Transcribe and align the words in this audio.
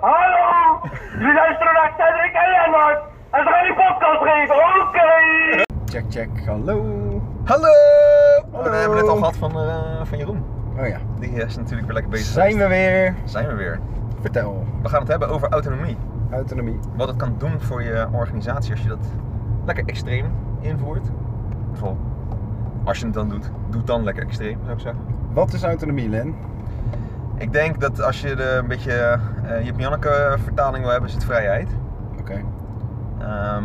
hallo! 0.00 0.80
Jullie 1.18 1.34
luisteren 1.34 1.72
naar 1.72 1.92
Cedric 1.98 2.34
en 2.34 2.50
Lennart. 2.50 3.00
En 3.30 3.42
ze 3.44 3.50
gaan 3.50 3.62
die 3.62 3.74
podcast 3.74 4.22
geven, 4.22 4.56
oké! 4.56 5.64
Check, 5.84 6.04
check. 6.08 6.46
Hallo. 6.46 6.82
Hallo! 7.44 7.68
Oh, 8.52 8.62
we 8.62 8.76
hebben 8.76 8.98
het 8.98 9.08
al 9.08 9.16
gehad 9.16 9.36
van, 9.36 9.50
eh, 9.50 10.00
van 10.02 10.18
Jeroen. 10.18 10.44
Oh 10.78 10.86
ja. 10.86 10.98
Die 11.18 11.30
is 11.30 11.56
natuurlijk 11.56 11.86
weer 11.86 11.94
lekker 11.94 12.10
bezig. 12.10 12.26
Zijn 12.26 12.56
we 12.56 12.66
weer? 12.66 13.14
Zijn 13.24 13.46
we 13.46 13.54
weer. 13.54 13.80
Vertel. 14.20 14.64
We 14.82 14.88
gaan 14.88 15.00
het 15.00 15.08
hebben 15.08 15.28
over 15.28 15.48
autonomie. 15.48 15.96
Autonomie. 16.30 16.78
Wat 16.96 17.08
het 17.08 17.16
kan 17.16 17.34
doen 17.38 17.60
voor 17.60 17.82
je 17.82 18.06
organisatie 18.12 18.72
als 18.72 18.82
je 18.82 18.88
dat 18.88 19.06
lekker 19.64 19.84
extreem 19.86 20.32
invoert. 20.60 21.10
Bijvoorbeeld, 21.70 22.06
als 22.84 22.98
je 22.98 23.04
het 23.04 23.14
dan 23.14 23.28
doet, 23.28 23.50
doe 23.68 23.78
het 23.78 23.86
dan 23.86 24.04
lekker 24.04 24.22
extreem, 24.22 24.58
zou 24.62 24.74
ik 24.74 24.80
zeggen. 24.80 25.02
Wat 25.32 25.52
is 25.52 25.64
autonomie, 25.64 26.08
Len? 26.08 26.34
Ik 27.38 27.52
denk 27.52 27.80
dat 27.80 28.02
als 28.02 28.20
je 28.20 28.34
de, 28.34 28.50
een 28.50 28.66
beetje 28.66 29.18
uh, 29.44 29.64
Jip 29.64 29.78
Janneke 29.78 30.36
vertaling 30.44 30.82
wil 30.82 30.90
hebben, 30.92 31.08
is 31.08 31.14
het 31.14 31.24
vrijheid. 31.24 31.68
Oké. 32.18 32.44
Ehm, 33.18 33.64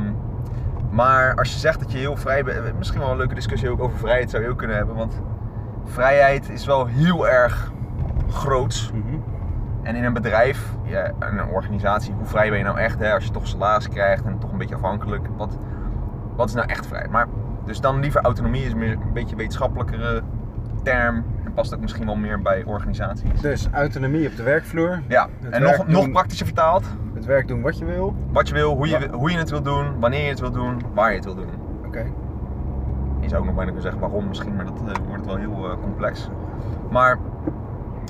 maar 0.90 1.36
als 1.36 1.54
je 1.54 1.60
zegt 1.60 1.80
dat 1.80 1.92
je 1.92 1.98
heel 1.98 2.16
vrij 2.16 2.44
bent, 2.44 2.78
misschien 2.78 3.00
wel 3.00 3.12
een 3.12 3.18
leuke 3.18 3.36
discussie 3.36 3.70
ook 3.70 3.82
over 3.82 3.98
vrijheid 3.98 4.30
zou 4.30 4.44
je 4.44 4.50
ook 4.50 4.58
kunnen 4.58 4.78
hebben. 4.78 4.96
Want 4.96 5.22
vrijheid 5.86 6.50
is 6.50 6.66
wel 6.66 6.86
heel 6.86 7.28
erg 7.28 7.72
groots. 8.30 8.92
Mhm. 8.92 9.18
En 9.84 9.96
in 9.96 10.04
een 10.04 10.14
bedrijf, 10.14 10.66
ja, 10.84 11.06
in 11.06 11.38
een 11.38 11.50
organisatie, 11.50 12.14
hoe 12.14 12.26
vrij 12.26 12.50
ben 12.50 12.58
je 12.58 12.64
nou 12.64 12.78
echt? 12.78 13.00
Hè? 13.00 13.14
Als 13.14 13.24
je 13.24 13.32
toch 13.32 13.48
salaris 13.48 13.90
krijgt 13.90 14.26
en 14.26 14.40
toch 14.40 14.52
een 14.52 14.58
beetje 14.58 14.76
afhankelijk. 14.76 15.28
Wat, 15.38 15.58
wat 16.36 16.48
is 16.48 16.54
nou 16.54 16.68
echt 16.68 16.86
vrij? 16.86 17.08
Maar, 17.10 17.28
dus 17.66 17.82
dan 17.82 18.00
liever 18.00 18.22
autonomie 18.22 18.66
is 18.66 18.74
meer 18.74 18.92
een 18.92 19.14
beetje 19.14 19.32
een 19.32 19.38
wetenschappelijkere 19.38 20.22
term. 20.84 21.26
Past 21.54 21.74
ook 21.74 21.80
misschien 21.82 22.06
wel 22.06 22.16
meer 22.16 22.42
bij 22.42 22.64
organisaties. 22.66 23.42
Dus 23.42 23.68
autonomie 23.72 24.28
op 24.28 24.36
de 24.36 24.44
werkvloer. 24.44 25.02
Ja, 25.08 25.28
Het 25.42 25.54
en 25.54 25.62
nog, 25.62 25.88
nog 25.88 26.12
praktischer 26.12 26.46
vertaald. 26.46 26.86
Het 27.14 27.26
werk 27.26 27.48
doen 27.48 27.62
wat 27.62 27.78
je 27.78 27.86
wil. 27.86 28.16
Wat 28.32 28.48
je 28.48 28.54
wil, 28.54 28.76
hoe 28.76 28.88
je, 28.88 29.00
Ja. 29.00 29.10
hoe 29.10 29.32
je 29.32 29.38
het 29.38 29.50
wil 29.50 29.62
doen, 29.62 30.00
wanneer 30.00 30.24
je 30.24 30.30
het 30.30 30.40
wil 30.40 30.52
doen, 30.52 30.82
waar 30.94 31.10
je 31.10 31.16
het 31.16 31.26
wil 31.26 31.36
doen. 31.36 31.50
Oké. 31.86 32.06
Je 33.20 33.30
zou 33.30 33.40
ook 33.42 33.46
nog 33.48 33.56
bijna 33.56 33.72
kunnen 33.72 33.82
zeggen 33.82 34.00
waarom 34.02 34.28
misschien, 34.28 34.56
maar 34.56 34.66
dat 34.66 34.82
eh, 34.88 35.04
wordt 35.08 35.26
wel 35.26 35.36
heel 35.36 35.70
eh, 35.72 35.78
complex. 35.82 36.30
Maar 36.90 37.18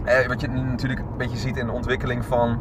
eh, 0.06 0.28
wat 0.28 0.42
je 0.42 0.47
natuurlijk 0.47 1.00
een 1.00 1.17
beetje 1.17 1.38
ziet 1.38 1.58
in 1.58 1.66
de 1.66 1.72
ontwikkeling 1.72 2.25
van 2.25 2.59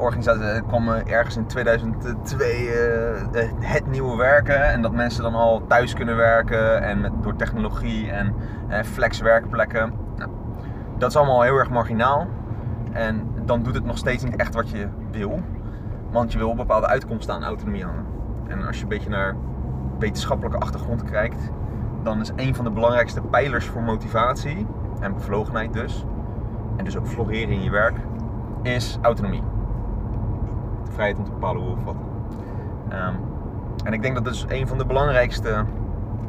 organisaties, 0.00 0.62
kwam 0.66 0.88
eh, 0.88 1.12
ergens 1.12 1.36
in 1.36 1.46
2002 1.46 2.48
eh, 2.48 3.20
eh, 3.20 3.50
het 3.60 3.86
nieuwe 3.86 4.16
werken 4.16 4.64
en 4.64 4.82
dat 4.82 4.92
mensen 4.92 5.22
dan 5.22 5.34
al 5.34 5.66
thuis 5.66 5.94
kunnen 5.94 6.16
werken 6.16 6.82
en 6.82 7.12
door 7.22 7.36
technologie 7.36 8.10
en 8.10 8.34
flex 8.84 9.20
werkplekken. 9.20 9.92
Nou, 10.16 10.30
dat 10.98 11.10
is 11.10 11.16
allemaal 11.16 11.42
heel 11.42 11.56
erg 11.56 11.70
marginaal 11.70 12.26
en 12.92 13.28
dan 13.44 13.62
doet 13.62 13.74
het 13.74 13.84
nog 13.84 13.98
steeds 13.98 14.24
niet 14.24 14.36
echt 14.36 14.54
wat 14.54 14.70
je 14.70 14.88
wil, 15.10 15.40
want 16.10 16.32
je 16.32 16.38
wil 16.38 16.54
bepaalde 16.54 16.86
uitkomsten 16.86 17.34
aan 17.34 17.44
autonomie 17.44 17.84
hangen. 17.84 18.06
En 18.48 18.66
als 18.66 18.76
je 18.76 18.82
een 18.82 18.88
beetje 18.88 19.10
naar 19.10 19.36
wetenschappelijke 19.98 20.58
achtergrond 20.58 21.04
kijkt, 21.04 21.50
dan 22.02 22.20
is 22.20 22.32
een 22.36 22.54
van 22.54 22.64
de 22.64 22.70
belangrijkste 22.70 23.20
pijlers 23.20 23.66
voor 23.66 23.82
motivatie 23.82 24.66
en 25.00 25.14
bevlogenheid 25.14 25.72
dus, 25.72 26.04
en 26.76 26.84
dus 26.84 26.96
ook 26.96 27.06
floreren 27.06 27.54
in 27.54 27.62
je 27.62 27.70
werk, 27.70 27.96
is 28.62 28.98
autonomie. 29.02 29.53
Vrijheid 30.94 31.18
om 31.18 31.24
te 31.24 31.30
bepalen 31.30 31.62
hoe 31.62 31.72
of 31.72 31.84
wat. 31.84 31.96
Ehm, 32.88 33.14
en 33.84 33.92
ik 33.92 34.02
denk 34.02 34.14
dat 34.14 34.24
dat 34.24 34.32
dus 34.32 34.44
een 34.48 34.68
van 34.68 34.78
de 34.78 34.86
belangrijkste 34.86 35.64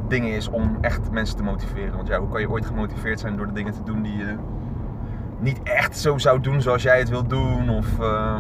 dingen 0.08 0.32
is 0.32 0.48
om 0.48 0.78
echt 0.82 1.12
mensen 1.12 1.38
te 1.38 1.44
motiveren. 1.44 1.96
Want 1.96 2.08
ja, 2.08 2.20
hoe 2.20 2.30
kan 2.30 2.42
je 2.42 2.50
ooit 2.50 2.66
gemotiveerd 2.66 3.20
zijn 3.20 3.38
door 3.38 3.48
de 3.48 3.54
dingen 3.54 3.74
te 3.74 3.84
doen 3.84 4.02
die 4.02 4.18
je 4.18 4.36
niet 5.40 5.64
echt 5.64 5.98
zo 5.98 6.18
zou 6.18 6.40
doen 6.40 6.62
zoals 6.62 6.84
jij 6.84 7.00
het 7.00 7.10
wilt 7.10 7.30
doen? 7.30 7.70
Of, 7.70 8.00
eh, 8.00 8.38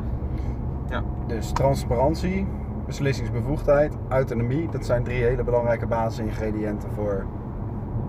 ja. 0.89 1.03
Dus 1.27 1.51
transparantie, 1.51 2.47
beslissingsbevoegdheid, 2.85 3.97
autonomie. 4.09 4.69
Dat 4.69 4.85
zijn 4.85 5.03
drie 5.03 5.23
hele 5.23 5.43
belangrijke 5.43 5.87
basisingrediënten 5.87 6.91
voor 6.91 7.25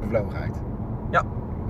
bevlogenheid. 0.01 0.61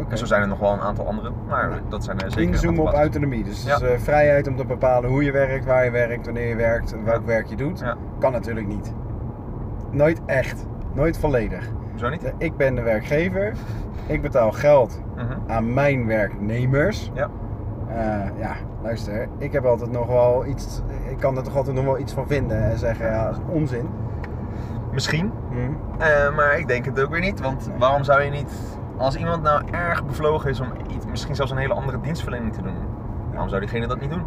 En 0.09 0.19
zo 0.19 0.25
zijn 0.25 0.43
er 0.43 0.49
nog 0.49 0.59
wel 0.59 0.73
een 0.73 0.81
aantal 0.81 1.07
andere, 1.07 1.31
maar 1.49 1.71
Ja. 1.71 1.77
dat 1.89 2.05
zijn 2.05 2.19
er 2.21 2.31
zeker 2.31 2.53
Inzoomen 2.53 2.83
op 2.83 2.93
autonomie. 2.93 3.45
Dus, 3.45 3.65
Ja. 3.65 3.79
dus, 3.79 3.89
eh, 3.91 3.99
vrijheid 3.99 4.49
om 4.49 4.57
te 4.57 4.65
bepalen 4.65 5.11
hoe 5.11 5.25
je 5.25 5.33
werkt, 5.33 5.65
waar 5.65 5.85
je 5.85 5.91
werkt, 5.91 6.25
wanneer 6.25 6.49
je 6.49 6.55
werkt, 6.57 6.93
en 6.93 7.05
welk 7.05 7.21
Ja. 7.21 7.27
werk 7.27 7.47
je 7.47 7.57
doet. 7.57 7.83
Kan 8.19 8.33
natuurlijk 8.33 8.67
niet. 8.67 8.93
Nooit 9.91 10.21
echt. 10.27 10.67
Nooit 10.93 11.19
volledig. 11.19 11.69
Zo 11.95 12.09
niet? 12.09 12.33
Ik 12.39 12.57
ben 12.57 12.75
de 12.75 12.83
werkgever. 12.83 13.53
Ik 14.07 14.23
betaal 14.23 14.53
geld 14.53 15.01
Mhm. 15.17 15.25
aan 15.47 15.75
mijn 15.75 16.07
werknemers. 16.07 17.11
Ja. 17.15 17.29
Eh, 17.89 18.39
ja, 18.39 18.53
luister, 18.83 19.29
ik 19.39 19.53
heb 19.53 19.65
altijd 19.65 19.91
nog 19.93 20.07
wel 20.07 20.47
iets. 20.47 20.83
Ik 21.11 21.19
kan 21.19 21.37
er 21.37 21.43
toch 21.43 21.57
altijd 21.57 21.77
nog 21.77 21.85
wel 21.85 21.99
iets 21.99 22.13
van 22.13 22.27
vinden 22.27 22.63
en 22.71 22.79
zeggen, 22.79 23.07
ja, 23.07 23.25
dat 23.25 23.33
is 23.37 23.41
onzin. 23.55 23.89
Misschien, 24.93 25.33
Hm. 25.51 25.57
Eh, 26.03 26.37
maar 26.37 26.59
ik 26.59 26.69
denk 26.69 26.85
het 26.85 27.01
ook 27.03 27.11
weer 27.11 27.21
niet. 27.21 27.41
Want 27.41 27.71
waarom 27.79 28.05
zou 28.05 28.23
je 28.23 28.31
niet, 28.31 28.53
als 28.97 29.17
iemand 29.17 29.43
nou 29.43 29.63
erg 29.71 30.07
bevlogen 30.07 30.51
is 30.51 30.61
om 30.61 30.69
iets, 30.95 31.07
misschien 31.07 31.35
zelfs 31.35 31.51
een 31.51 31.59
hele 31.59 31.75
andere 31.75 32.01
dienstverlening 32.01 32.53
te 32.53 32.63
doen, 32.63 32.77
waarom 33.31 33.49
zou 33.49 33.61
diegene 33.61 33.87
dat 33.87 34.01
niet 34.01 34.11
doen? 34.11 34.23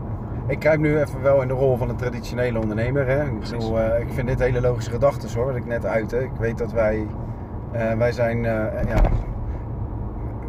Ik 0.50 0.60
kruip 0.60 0.80
nu 0.80 1.00
even 1.00 1.22
wel 1.22 1.42
in 1.42 1.48
de 1.48 1.54
rol 1.54 1.78
van 1.78 1.90
een 1.90 1.96
traditionele 1.96 2.60
ondernemer. 2.60 3.08
Hè. 3.08 3.24
Ik, 3.24 3.40
bedoel, 3.40 3.80
eh, 3.80 4.00
ik 4.00 4.08
vind 4.14 4.28
dit 4.28 4.40
hele 4.40 4.62
logische 4.62 4.92
gedachten 4.92 5.34
hoor, 5.34 5.46
wat 5.46 5.56
ik 5.56 5.66
net 5.66 5.86
uitte. 5.86 6.24
Ik 6.24 6.32
weet 6.40 6.58
dat 6.58 6.72
wij, 6.72 7.08
eh, 7.72 7.94
wij 7.94 8.12
zijn 8.12 8.46
eh, 8.46 8.84
ja, 8.88 9.02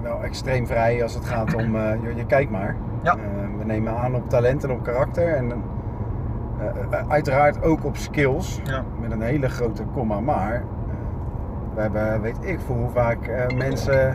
wel 0.02 0.22
extreem 0.22 0.66
vrij 0.66 1.02
als 1.02 1.14
het 1.14 1.24
gaat 1.24 1.54
om, 1.54 1.76
je, 1.76 2.12
je 2.16 2.26
kijkt 2.26 2.50
maar. 2.50 2.76
Ja. 3.02 3.16
We 3.58 3.64
nemen 3.64 3.96
aan 3.96 4.14
op 4.14 4.28
talent 4.28 4.64
en 4.64 4.70
op 4.70 4.82
karakter 4.82 5.34
en 5.34 5.62
uiteraard 7.08 7.62
ook 7.62 7.84
op 7.84 7.96
skills. 7.96 8.60
Ja. 8.64 8.84
Met 9.00 9.10
een 9.10 9.22
hele 9.22 9.48
grote 9.48 9.84
komma, 9.84 10.20
maar 10.20 10.64
we 11.74 11.80
hebben, 11.80 12.20
weet 12.20 12.38
ik 12.40 12.60
voor 12.60 12.76
hoe 12.76 12.90
vaak 12.90 13.26
eh, 13.26 13.56
mensen... 13.56 14.12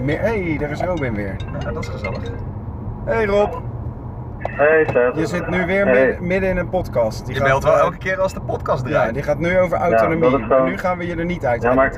Meer... 0.00 0.20
hey, 0.20 0.56
daar 0.60 0.70
is 0.70 0.82
Robin 0.82 1.14
weer. 1.14 1.36
dat 1.72 1.78
is 1.82 1.88
gezellig. 1.88 2.22
Hey 3.04 3.24
Rob, 3.24 3.52
Hey 4.38 4.86
Seth. 4.92 5.16
je 5.16 5.26
zit 5.26 5.48
nu 5.48 5.66
weer 5.66 5.84
Hey. 5.86 6.06
midden, 6.06 6.26
midden 6.26 6.50
in 6.50 6.56
een 6.56 6.68
podcast. 6.68 7.26
Die 7.26 7.34
Je 7.34 7.40
gaat, 7.40 7.48
belt 7.48 7.64
wel 7.64 7.74
eh, 7.74 7.80
elke 7.80 7.96
keer 7.98 8.20
als 8.20 8.32
de 8.34 8.40
podcast 8.40 8.84
Ja, 8.86 8.92
draait. 8.92 9.14
die 9.14 9.22
gaat 9.22 9.38
nu 9.38 9.58
over 9.58 9.78
autonomie. 9.78 10.46
Maar 10.46 10.62
nu 10.64 10.78
gaan 10.78 10.98
we 10.98 11.06
je 11.06 11.16
er 11.16 11.24
niet 11.24 11.46
uit 11.46 11.62
Ja, 11.62 11.74
maar-. 11.74 11.92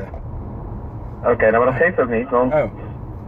Oké, 1.25 1.51
nou 1.51 1.65
maar 1.65 1.72
dat 1.72 1.83
geeft 1.83 2.01
ook 2.01 2.09
niet, 2.09 2.31
want 2.31 2.53
Oh, 2.53 2.62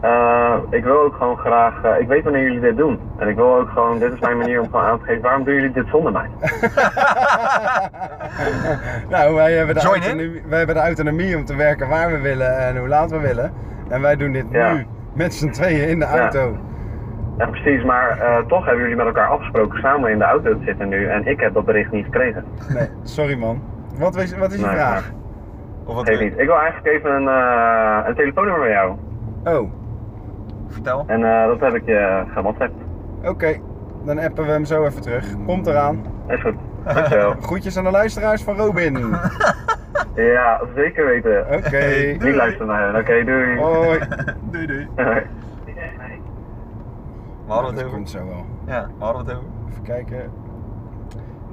eh, 0.01 0.55
ik 0.71 0.85
wil 0.85 1.01
ook 1.01 1.15
gewoon 1.17 1.37
graag, 1.37 1.83
eh, 1.83 2.01
ik 2.01 2.09
weet 2.09 2.25
wanneer 2.25 2.43
jullie 2.43 2.61
dit 2.61 2.77
doen. 2.77 3.01
En 3.19 3.29
ik 3.29 3.37
wil 3.37 3.55
ook 3.57 3.69
gewoon, 3.69 3.99
dit 3.99 4.13
is 4.13 4.21
mijn 4.21 4.37
manier 4.39 4.61
om 4.61 4.67
gewoon 4.71 4.85
aan 4.85 4.99
te 4.99 5.05
geven, 5.05 5.23
waarom 5.23 5.45
doen 5.45 5.55
jullie 5.55 5.73
dit 5.73 5.87
zonder 5.89 6.13
mij? 6.13 6.29
nou, 9.09 9.35
wij 9.35 9.53
hebben, 9.53 9.75
de 9.75 9.81
Join 9.81 9.95
in. 10.03 10.03
autonomie, 10.09 10.43
wij 10.49 10.59
hebben 10.59 10.75
de 10.77 10.81
autonomie 10.83 11.37
om 11.37 11.45
te 11.45 11.57
werken 11.57 11.89
waar 11.89 12.11
we 12.11 12.19
willen 12.21 12.59
en 12.59 12.77
hoe 12.79 12.89
laat 12.89 13.11
we 13.11 13.19
willen. 13.21 13.53
En 13.89 14.01
wij 14.01 14.17
doen 14.17 14.33
dit 14.33 14.45
Ja. 14.51 14.73
nu 14.73 14.87
met 15.15 15.35
z'n 15.35 15.51
tweeën 15.51 15.89
in 15.89 15.99
de 15.99 16.05
Ja. 16.07 16.19
auto. 16.21 16.57
Ja 17.39 17.47
precies, 17.47 17.85
maar 17.85 18.19
eh, 18.19 18.37
toch 18.47 18.65
hebben 18.65 18.83
jullie 18.83 18.97
met 18.97 19.07
elkaar 19.07 19.29
afgesproken 19.29 19.81
samen 19.81 20.11
in 20.11 20.19
de 20.19 20.25
auto 20.25 20.59
te 20.59 20.65
zitten 20.65 20.89
nu 20.89 21.07
en 21.09 21.27
ik 21.27 21.41
heb 21.41 21.55
dat 21.55 21.65
bericht 21.65 21.91
niet 21.91 22.05
gekregen. 22.05 22.45
Nee, 22.69 22.89
sorry 23.03 23.39
man. 23.39 23.63
Wat 23.99 24.17
is, 24.17 24.37
wat 24.37 24.53
is 24.53 24.61
je 24.61 24.67
Nee, 24.67 24.75
vraag? 24.75 25.11
Of 25.85 25.95
wat 25.95 26.09
Geef 26.09 26.21
niet. 26.21 26.39
Ik 26.39 26.47
wil 26.47 26.59
eigenlijk 26.59 26.87
even 26.97 27.11
een, 27.15 27.29
eh, 27.29 27.99
een 28.09 28.15
telefoonnummer 28.15 28.61
van 28.63 28.71
jou. 28.71 28.95
Oh, 29.45 29.71
Vertel. 30.69 31.05
En 31.07 31.25
eh, 31.25 31.47
dat 31.47 31.61
heb 31.61 31.75
ik 31.75 31.87
je 31.87 32.25
gewhatsappt. 32.33 32.83
oké. 33.25 33.57
Dan 34.05 34.19
appen 34.19 34.45
we 34.45 34.51
hem 34.51 34.65
zo 34.65 34.85
even 34.85 35.01
terug. 35.03 35.25
Komt 35.47 35.67
eraan. 35.67 36.05
Is 36.29 36.41
goed. 36.41 36.55
Dankjewel. 36.95 37.35
Groetjes 37.41 37.77
aan 37.77 37.85
de 37.85 37.91
luisteraars 37.91 38.43
van 38.43 38.57
Robin. 38.57 38.99
ja, 40.15 40.61
zeker 40.75 41.07
weten. 41.07 41.41
Oké. 41.41 41.87
Niet 42.27 42.35
luisteren 42.35 42.67
naar 42.67 42.93
hen. 42.93 43.01
Oké, 43.01 43.25
doei. 43.25 43.59
Hoi. 43.59 43.99
doei 44.51 44.67
doei. 44.67 44.89
Hoi. 44.97 45.23
We 47.47 47.53
hadden 47.53 47.71
dat 47.75 47.75
het 47.75 47.85
over. 47.85 47.97
komt 47.97 48.11
zo 48.11 48.27
wel. 48.27 48.47
Ja, 48.67 48.87
we 48.99 49.05
hadden 49.05 49.27
het 49.27 49.37
over. 49.37 49.49
Even 49.71 49.83
kijken. 49.83 50.31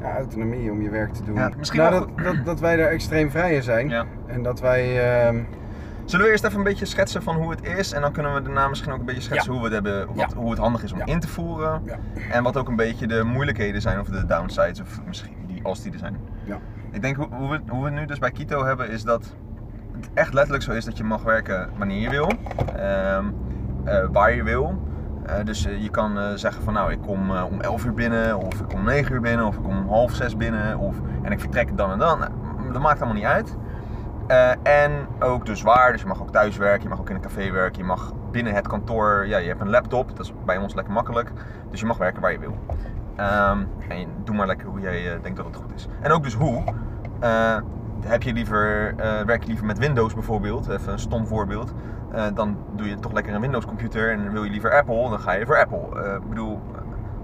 Ja, 0.02 0.16
autonomie 0.16 0.72
om 0.72 0.82
je 0.82 0.90
werk 0.90 1.14
te 1.14 1.24
doen. 1.24 1.36
Ja, 1.36 1.50
misschien 1.58 1.80
nou, 1.80 1.92
dat, 1.92 2.08
dat, 2.24 2.46
dat 2.46 2.60
wij 2.60 2.76
daar 2.76 2.90
extreem 2.90 3.32
vrij 3.32 3.56
in 3.56 3.64
zijn. 3.64 3.90
Ja. 3.90 4.06
En 4.26 4.44
dat 4.44 4.60
wij... 4.60 5.00
ehm, 5.26 5.38
Zullen 6.06 6.26
we 6.26 6.32
eerst 6.32 6.44
even 6.44 6.58
een 6.58 6.64
beetje 6.64 6.86
schetsen 6.86 7.24
van 7.24 7.36
hoe 7.36 7.50
het 7.52 7.64
is 7.64 7.92
en 7.92 8.02
dan 8.02 8.12
kunnen 8.12 8.34
we 8.34 8.42
daarna 8.42 8.68
misschien 8.68 8.92
ook 8.92 9.00
een 9.00 9.06
beetje 9.06 9.22
schetsen 9.22 9.54
Ja. 9.54 9.60
hoe, 9.60 9.70
we 9.70 9.76
het 9.76 9.86
hebben, 9.86 10.08
wat, 10.16 10.32
Ja. 10.32 10.38
hoe 10.38 10.50
het 10.50 10.60
handig 10.60 10.84
is 10.84 10.92
om 10.92 10.98
Ja. 11.00 11.06
in 11.06 11.20
te 11.20 11.28
voeren 11.28 11.82
en 12.32 12.44
wat 12.44 12.58
ook 12.58 12.68
een 12.68 12.76
beetje 12.76 13.08
de 13.08 13.24
moeilijkheden 13.24 13.82
zijn 13.82 14.00
of 14.00 14.08
de 14.08 14.26
downsides 14.26 14.82
of 14.82 15.00
misschien 15.08 15.36
die, 15.48 15.60
als 15.64 15.82
die 15.82 15.92
er 15.92 16.00
zijn. 16.00 16.18
Ja. 16.44 16.58
Ik 16.92 17.02
denk 17.02 17.16
hoe, 17.16 17.28
hoe, 17.32 17.50
we, 17.50 17.60
hoe 17.68 17.80
we 17.84 17.90
het 17.90 18.00
nu 18.00 18.06
dus 18.06 18.20
bij 18.20 18.32
Kito 18.32 18.66
hebben 18.66 18.90
is 18.90 19.04
dat 19.04 19.36
het 19.96 20.10
echt 20.14 20.34
letterlijk 20.34 20.64
zo 20.64 20.72
is 20.72 20.86
dat 20.86 20.98
je 20.98 21.04
mag 21.04 21.24
werken 21.24 21.70
wanneer 21.78 22.00
je 22.02 22.10
wil, 22.10 22.32
ehm, 22.76 23.26
eh, 23.84 24.06
waar 24.12 24.36
je 24.36 24.44
wil. 24.44 24.82
Eh, 25.26 25.36
dus 25.46 25.66
eh, 25.66 25.82
je 25.84 25.90
kan 25.90 26.38
zeggen 26.38 26.64
van 26.64 26.74
nou 26.74 26.92
ik 26.92 27.02
kom 27.02 27.32
om 27.32 27.62
11 27.62 27.86
uur 27.86 27.94
binnen 27.94 28.38
of 28.38 28.60
ik 28.60 28.68
kom 28.68 28.80
om 28.80 28.86
9 28.86 29.14
uur 29.14 29.22
binnen 29.22 29.46
of 29.46 29.56
ik 29.56 29.64
kom 29.64 29.78
om 29.78 29.88
half 29.88 30.12
6 30.14 30.38
binnen 30.38 30.78
of, 30.78 30.96
en 31.22 31.32
ik 31.32 31.40
vertrek 31.40 31.78
dan 31.78 31.92
en 31.92 32.00
dan. 32.00 32.20
Nou, 32.20 32.32
dat 32.74 32.82
maakt 32.82 32.98
allemaal 33.02 33.16
niet 33.18 33.26
uit. 33.26 33.56
Eh, 34.28 34.52
en 34.64 35.08
ook 35.20 35.46
dus 35.46 35.62
waar, 35.62 35.92
dus 35.92 36.02
je 36.02 36.08
mag 36.08 36.22
ook 36.22 36.32
thuis 36.32 36.58
werken, 36.58 36.84
je 36.84 36.90
mag 36.90 37.00
ook 37.00 37.10
in 37.10 37.16
een 37.16 37.22
café 37.22 37.52
werken, 37.52 37.78
je 37.78 37.88
mag 37.88 38.14
binnen 38.32 38.54
het 38.54 38.68
kantoor, 38.68 39.28
ja, 39.28 39.38
je 39.38 39.48
hebt 39.48 39.62
een 39.62 39.70
laptop, 39.70 40.10
dat 40.10 40.26
is 40.26 40.34
bij 40.46 40.58
ons 40.58 40.74
lekker 40.74 40.94
makkelijk, 40.94 41.32
dus 41.70 41.80
je 41.80 41.86
mag 41.86 41.98
werken 41.98 42.22
waar 42.22 42.32
je 42.32 42.40
wil. 42.40 42.58
Ehm, 43.16 43.64
en 43.88 44.08
doe 44.24 44.36
maar 44.36 44.48
lekker 44.48 44.68
hoe 44.68 44.80
jij 44.80 45.14
eh, 45.14 45.22
denkt 45.22 45.38
dat 45.38 45.46
het 45.46 45.56
goed 45.56 45.74
is. 45.76 45.88
En 46.02 46.12
ook 46.12 46.24
dus 46.24 46.34
hoe. 46.34 46.64
Eh, 47.20 47.58
heb 48.02 48.24
je 48.24 48.34
liever, 48.34 48.94
werk 49.26 49.42
je 49.42 49.48
liever 49.48 49.66
met 49.66 49.78
Windows 49.78 50.14
bijvoorbeeld, 50.14 50.68
even 50.68 50.92
een 50.92 51.00
stom 51.00 51.28
voorbeeld. 51.28 51.74
dan 52.34 52.58
doe 52.76 52.90
je 52.90 53.00
toch 53.00 53.12
lekker 53.12 53.34
een 53.34 53.42
Windows 53.42 53.66
computer 53.66 54.12
en 54.12 54.32
wil 54.32 54.44
je 54.44 54.50
liever 54.50 54.74
Apple, 54.78 55.10
dan 55.10 55.20
ga 55.20 55.32
je 55.32 55.46
voor 55.46 55.58
Apple. 55.58 56.16
Ik 56.16 56.30
bedoel, 56.30 56.62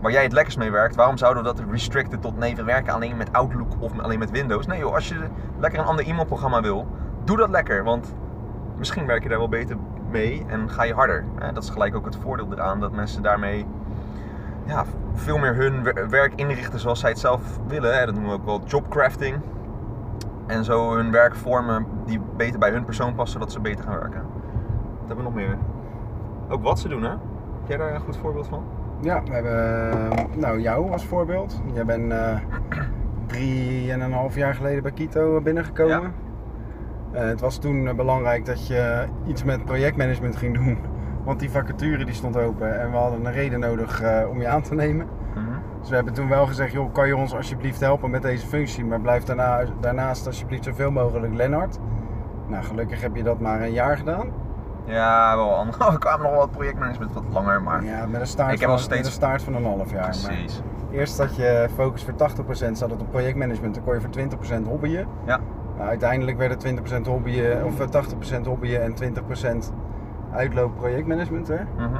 waar 0.01 0.11
jij 0.11 0.23
het 0.23 0.31
lekkerst 0.31 0.57
mee 0.57 0.71
werkt, 0.71 0.95
waarom 0.95 1.17
zouden 1.17 1.43
we 1.43 1.49
dat 1.53 1.63
restricten 1.71 2.19
tot 2.19 2.37
nee, 2.37 2.55
we 2.55 2.63
werken 2.63 2.93
alleen 2.93 3.17
met 3.17 3.33
Outlook 3.33 3.71
of 3.79 3.99
alleen 3.99 4.19
met 4.19 4.31
Windows? 4.31 4.67
Nee 4.67 4.79
joh, 4.79 4.93
als 4.93 5.07
je 5.07 5.19
lekker 5.59 5.79
een 5.79 5.85
ander 5.85 6.07
e-mailprogramma 6.07 6.61
wil, 6.61 6.87
doe 7.23 7.37
dat 7.37 7.49
lekker. 7.49 7.83
Want 7.83 8.13
misschien 8.77 9.05
werk 9.05 9.23
je 9.23 9.29
daar 9.29 9.37
wel 9.37 9.49
beter 9.49 9.77
mee 10.09 10.45
en 10.47 10.69
ga 10.69 10.83
je 10.83 10.93
harder. 10.93 11.23
Dat 11.53 11.63
is 11.63 11.69
gelijk 11.69 11.95
ook 11.95 12.05
het 12.05 12.15
voordeel 12.15 12.47
eraan 12.51 12.79
dat 12.79 12.91
mensen 12.91 13.21
daarmee 13.21 13.65
ja, 14.65 14.85
veel 15.13 15.37
meer 15.37 15.55
hun 15.55 15.83
wer- 15.83 16.09
werk 16.09 16.33
inrichten 16.35 16.79
zoals 16.79 16.99
zij 16.99 17.09
het 17.09 17.19
zelf 17.19 17.41
willen. 17.67 18.05
Dat 18.05 18.15
noemen 18.15 18.31
we 18.31 18.37
ook 18.37 18.45
wel 18.45 18.61
jobcrafting. 18.65 19.37
En 20.47 20.63
zo 20.63 20.95
hun 20.95 21.11
werk 21.11 21.35
vormen 21.35 21.85
die 22.05 22.19
beter 22.37 22.59
bij 22.59 22.71
hun 22.71 22.85
persoon 22.85 23.15
past, 23.15 23.31
zodat 23.31 23.51
ze 23.51 23.59
beter 23.59 23.83
gaan 23.83 23.99
werken. 23.99 24.21
Wat 24.99 25.07
hebben 25.07 25.17
we 25.17 25.23
nog 25.23 25.33
meer? 25.33 25.57
Ook 26.49 26.63
wat 26.63 26.79
ze 26.79 26.87
doen, 26.87 27.03
hè? 27.03 27.09
Heb 27.09 27.19
jij 27.67 27.77
daar 27.77 27.93
een 27.93 28.01
goed 28.01 28.17
voorbeeld 28.17 28.47
van? 28.47 28.63
Ja, 29.01 29.23
we 29.23 29.33
hebben 29.33 29.91
eh, 29.91 30.25
nou, 30.35 30.61
jou 30.61 30.91
als 30.91 31.05
voorbeeld. 31.05 31.61
Jij 31.73 31.85
bent 31.85 32.11
eh 32.11 32.35
drie 33.27 33.91
en 33.91 34.01
een 34.01 34.13
half 34.13 34.35
jaar 34.35 34.55
geleden 34.55 34.83
bij 34.83 34.91
Kito 34.91 35.41
binnengekomen. 35.41 36.13
Eh, 37.11 37.21
het 37.21 37.39
was 37.39 37.57
toen 37.57 37.95
belangrijk 37.95 38.45
dat 38.45 38.67
je 38.67 39.05
iets 39.27 39.43
met 39.43 39.65
projectmanagement 39.65 40.35
ging 40.35 40.53
doen. 40.53 40.77
Want 41.23 41.39
die 41.39 41.49
vacature 41.49 42.05
die 42.05 42.13
stond 42.13 42.37
open 42.37 42.81
en 42.81 42.91
we 42.91 42.97
hadden 42.97 43.25
een 43.25 43.31
reden 43.31 43.59
nodig 43.59 44.03
om 44.29 44.39
je 44.39 44.47
aan 44.47 44.61
te 44.61 44.75
nemen. 44.75 45.07
Mhm. 45.35 45.45
Dus 45.79 45.89
we 45.89 45.95
hebben 45.95 46.13
toen 46.13 46.29
wel 46.29 46.47
gezegd, 46.47 46.71
joh, 46.71 46.93
kan 46.93 47.07
je 47.07 47.17
ons 47.17 47.35
alsjeblieft 47.35 47.79
helpen 47.79 48.09
met 48.09 48.21
deze 48.21 48.47
functie, 48.47 48.85
maar 48.85 49.01
blijf 49.01 49.23
daarna, 49.23 49.63
daarnaast 49.79 50.27
alsjeblieft 50.27 50.63
zoveel 50.63 50.91
mogelijk 50.91 51.33
Lennart. 51.33 51.79
Nou, 52.47 52.63
gelukkig 52.63 53.01
heb 53.01 53.15
je 53.15 53.23
dat 53.23 53.39
maar 53.39 53.61
een 53.61 53.71
jaar 53.71 53.97
gedaan. 53.97 54.31
Ja, 54.89 55.35
wel 55.35 55.55
andere. 55.55 55.91
We 55.91 55.97
kwamen 55.97 56.21
nog 56.21 56.31
wel 56.31 56.39
wat 56.39 56.51
projectmanagement 56.51 57.13
wat 57.13 57.23
langer, 57.31 57.61
maar 57.61 57.83
Ja, 57.83 58.05
met 58.05 58.21
een 58.21 58.27
staart, 58.27 58.53
Ik 58.53 58.59
heb 58.59 58.69
van, 58.69 58.77
al 58.77 58.83
steeds- 58.83 59.07
een 59.07 59.13
staart 59.13 59.41
van 59.43 59.55
een 59.55 59.65
half 59.65 59.91
jaar. 59.91 59.99
Maar 60.01 60.09
precies. 60.27 60.61
eerst 60.91 61.17
had 61.17 61.35
je 61.35 61.67
focus 61.75 62.03
voor 62.03 62.13
80%, 62.15 62.77
zat 62.77 62.89
het 62.89 63.01
op 63.01 63.09
projectmanagement, 63.11 63.75
dan 63.75 63.83
kon 63.83 63.93
je 63.93 64.01
voor 64.01 64.09
20% 64.09 64.67
hobbyen. 64.67 65.07
Ja. 65.25 65.39
Nou, 65.77 65.89
uiteindelijk 65.89 66.37
werden 66.37 66.57
20% 66.57 67.07
hobbyen, 67.07 67.65
of 67.65 67.79
eh, 67.79 67.87
80% 67.87 68.45
hobbyen 68.45 68.83
en 68.83 68.93
20% 68.95 69.73
uitloop 70.33 70.75
projectmanagement. 70.75 71.47
Hè? 71.47 71.57
Mhm. 71.77 71.95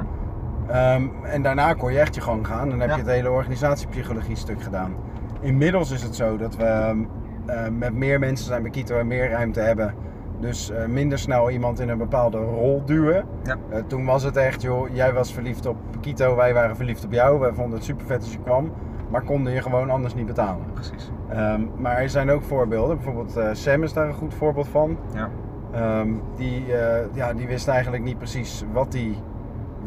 Ehm, 0.66 1.06
en 1.22 1.42
daarna 1.42 1.72
kon 1.74 1.92
je 1.92 1.98
echt 1.98 2.14
je 2.14 2.20
gang 2.20 2.46
gaan. 2.46 2.68
Dan 2.68 2.80
heb 2.80 2.88
Ja. 2.88 2.94
je 2.94 3.00
het 3.02 3.10
hele 3.10 3.30
organisatiepsychologie 3.30 4.36
stuk 4.36 4.62
gedaan. 4.62 4.94
Inmiddels 5.40 5.90
is 5.90 6.02
het 6.02 6.16
zo 6.16 6.36
dat 6.36 6.56
we 6.56 6.64
ehm, 6.64 6.98
eh, 7.46 7.68
met 7.70 7.94
meer 7.94 8.18
mensen 8.18 8.46
zijn 8.46 8.62
bij 8.62 8.70
Kito 8.70 8.98
en 8.98 9.06
meer 9.06 9.30
ruimte 9.30 9.60
hebben. 9.60 9.94
Dus 10.40 10.70
eh, 10.70 10.86
minder 10.86 11.18
snel 11.18 11.50
iemand 11.50 11.80
in 11.80 11.88
een 11.88 11.98
bepaalde 11.98 12.38
rol 12.38 12.82
duwen. 12.84 13.24
Ja. 13.44 13.56
Eh, 13.68 13.82
toen 13.86 14.04
was 14.04 14.22
het 14.22 14.36
echt, 14.36 14.62
joh, 14.62 14.88
jij 14.94 15.12
was 15.12 15.32
verliefd 15.32 15.66
op 15.66 15.76
Kito, 16.00 16.36
wij 16.36 16.54
waren 16.54 16.76
verliefd 16.76 17.04
op 17.04 17.12
jou. 17.12 17.40
Wij 17.40 17.52
vonden 17.52 17.74
het 17.74 17.84
super 17.84 18.06
vet 18.06 18.22
als 18.22 18.32
je 18.32 18.38
kwam. 18.38 18.72
Maar 19.10 19.22
konden 19.22 19.52
je 19.52 19.62
gewoon 19.62 19.90
anders 19.90 20.14
niet 20.14 20.26
betalen. 20.26 20.64
Precies. 20.72 21.10
Ehm, 21.28 21.60
maar 21.76 21.96
er 21.96 22.10
zijn 22.10 22.30
ook 22.30 22.42
voorbeelden. 22.42 22.96
Bijvoorbeeld 22.96 23.36
eh, 23.36 23.48
Sam 23.52 23.82
is 23.82 23.92
daar 23.92 24.06
een 24.06 24.14
goed 24.14 24.34
voorbeeld 24.34 24.68
van. 24.68 24.96
Ja. 25.14 25.28
Ehm, 25.72 26.08
die, 26.36 26.64
ja, 27.12 27.34
die 27.34 27.46
wist 27.46 27.68
eigenlijk 27.68 28.02
niet 28.02 28.18
precies 28.18 28.64
wat 28.72 28.92
hij 28.92 29.14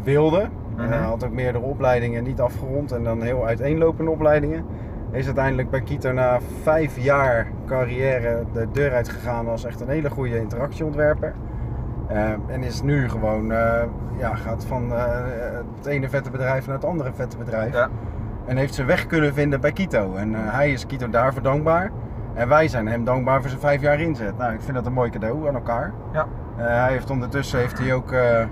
wilde. 0.04 0.50
Mhm. 0.76 0.88
Hij 0.88 0.98
had 0.98 1.26
ook 1.26 1.32
meerdere 1.32 1.64
opleidingen 1.64 2.24
niet 2.24 2.42
afgerond 2.42 2.92
en 2.92 3.04
dan 3.04 3.22
heel 3.22 3.46
uiteenlopende 3.46 4.12
opleidingen. 4.12 4.66
Is 5.14 5.26
uiteindelijk 5.26 5.70
bij 5.70 5.82
Kito 5.82 6.12
na 6.12 6.40
vijf 6.62 6.98
jaar 6.98 7.48
carrière 7.66 8.44
de 8.54 8.68
deur 8.72 8.94
uitgegaan 8.94 9.48
als 9.48 9.66
echt 9.66 9.82
een 9.82 9.90
hele 9.90 10.10
goede 10.10 10.40
interactieontwerper. 10.40 11.34
Ehm, 12.08 12.40
en 12.48 12.64
is 12.64 12.82
nu 12.82 13.10
gewoon, 13.10 13.52
eh, 13.52 13.84
ja, 14.18 14.36
gaat 14.36 14.66
van 14.66 14.94
eh, 14.94 15.06
het 15.78 15.86
ene 15.86 16.10
vette 16.10 16.32
bedrijf 16.32 16.66
naar 16.66 16.76
het 16.76 16.86
andere 16.86 17.14
vette 17.14 17.38
bedrijf. 17.38 17.74
Ja. 17.74 17.90
En 18.46 18.58
heeft 18.58 18.74
zijn 18.74 18.88
weg 18.88 19.08
kunnen 19.08 19.34
vinden 19.34 19.62
bij 19.62 19.72
Kito. 19.72 20.16
En 20.16 20.36
eh, 20.36 20.42
hij 20.44 20.72
is 20.72 20.86
Kito 20.86 21.10
daarvoor 21.10 21.42
dankbaar. 21.42 21.92
En 22.34 22.48
wij 22.48 22.68
zijn 22.68 22.88
hem 22.88 23.04
dankbaar 23.04 23.40
voor 23.40 23.50
zijn 23.50 23.62
vijf 23.62 23.82
jaar 23.82 24.00
inzet. 24.00 24.38
Nou, 24.38 24.54
ik 24.54 24.62
vind 24.62 24.74
dat 24.74 24.86
een 24.86 24.94
mooi 24.94 25.10
cadeau 25.10 25.48
aan 25.48 25.56
elkaar. 25.56 25.94
Ja. 26.14 26.28
Eh, 26.58 26.66
hij 26.66 26.92
heeft 26.92 27.10
ondertussen 27.10 27.60
heeft 27.60 27.80
hij 27.80 27.94
ook 27.94 28.12
eh, 28.12 28.46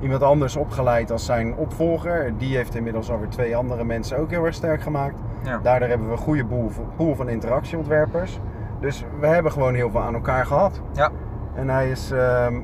iemand 0.00 0.22
anders 0.22 0.56
opgeleid 0.56 1.10
als 1.10 1.24
zijn 1.24 1.54
opvolger. 1.56 2.32
Die 2.38 2.56
heeft 2.56 2.74
inmiddels 2.74 3.10
alweer 3.10 3.28
twee 3.28 3.56
andere 3.56 3.84
mensen 3.84 4.18
ook 4.18 4.30
heel 4.30 4.44
erg 4.44 4.54
sterk 4.54 4.82
gemaakt. 4.82 5.20
Ja. 5.44 5.58
Daardoor 5.62 5.88
hebben 5.88 6.06
we 6.06 6.12
een 6.12 6.18
goede 6.18 6.44
boel, 6.44 6.70
pool 6.96 7.14
van 7.14 7.28
interactieontwerpers. 7.28 8.38
Dus 8.80 9.04
we 9.20 9.26
hebben 9.26 9.52
gewoon 9.52 9.74
heel 9.74 9.90
veel 9.90 10.00
aan 10.02 10.14
elkaar 10.14 10.46
gehad. 10.46 10.80
Ja. 10.92 11.10
En 11.54 11.68
hij 11.68 11.90
is, 11.90 12.10
ehm, 12.10 12.54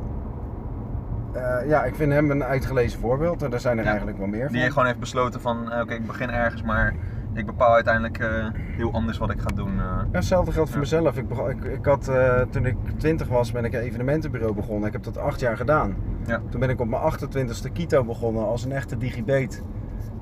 eh, 1.33 1.69
ja, 1.69 1.85
ik 1.85 1.95
vind 1.95 2.13
hem 2.13 2.31
een 2.31 2.45
uitgelezen 2.45 3.01
voorbeeld. 3.01 3.43
En 3.43 3.53
er 3.53 3.61
zijn 3.61 3.77
er 3.77 3.83
Ja. 3.83 3.89
eigenlijk 3.89 4.19
wel 4.19 4.27
meer 4.27 4.45
van. 4.45 4.53
Die 4.53 4.69
gewoon 4.71 4.87
heeft 4.87 4.99
besloten 5.01 5.41
van, 5.41 5.71
eh, 5.73 5.81
oké, 5.81 5.95
ik 5.95 6.07
begin 6.07 6.31
ergens, 6.31 6.63
maar 6.63 6.95
ik 7.35 7.47
bepaal 7.47 7.75
uiteindelijk 7.75 8.19
eh, 8.19 8.47
heel 8.55 8.93
anders 8.93 9.19
wat 9.19 9.31
ik 9.31 9.41
ga 9.41 9.47
doen. 9.55 9.69
eh. 9.79 9.85
Ja, 9.85 10.07
hetzelfde 10.13 10.53
geldt 10.53 10.69
voor 10.71 10.79
Ja. 10.79 10.85
mezelf. 10.85 11.17
Ik, 11.17 11.25
ik, 11.31 11.65
ik 11.65 11.85
had, 11.85 12.09
eh, 12.09 12.41
toen 12.41 12.67
ik 12.67 12.77
20 12.97 13.29
was, 13.29 13.53
ben 13.53 13.65
ik 13.65 13.73
een 13.73 13.81
evenementenbureau 13.81 14.55
begonnen. 14.55 14.87
Ik 14.87 14.93
heb 14.93 15.03
dat 15.03 15.19
acht 15.19 15.41
jaar 15.41 15.57
gedaan. 15.57 15.97
Ja. 16.27 16.41
Toen 16.51 16.61
ben 16.61 16.71
ik 16.71 16.81
op 16.81 16.89
mijn 16.89 17.03
28ste 17.03 17.73
Kito 17.73 18.05
begonnen 18.05 18.47
als 18.47 18.65
een 18.65 18.73
echte 18.73 18.97
digibeet. 18.97 19.63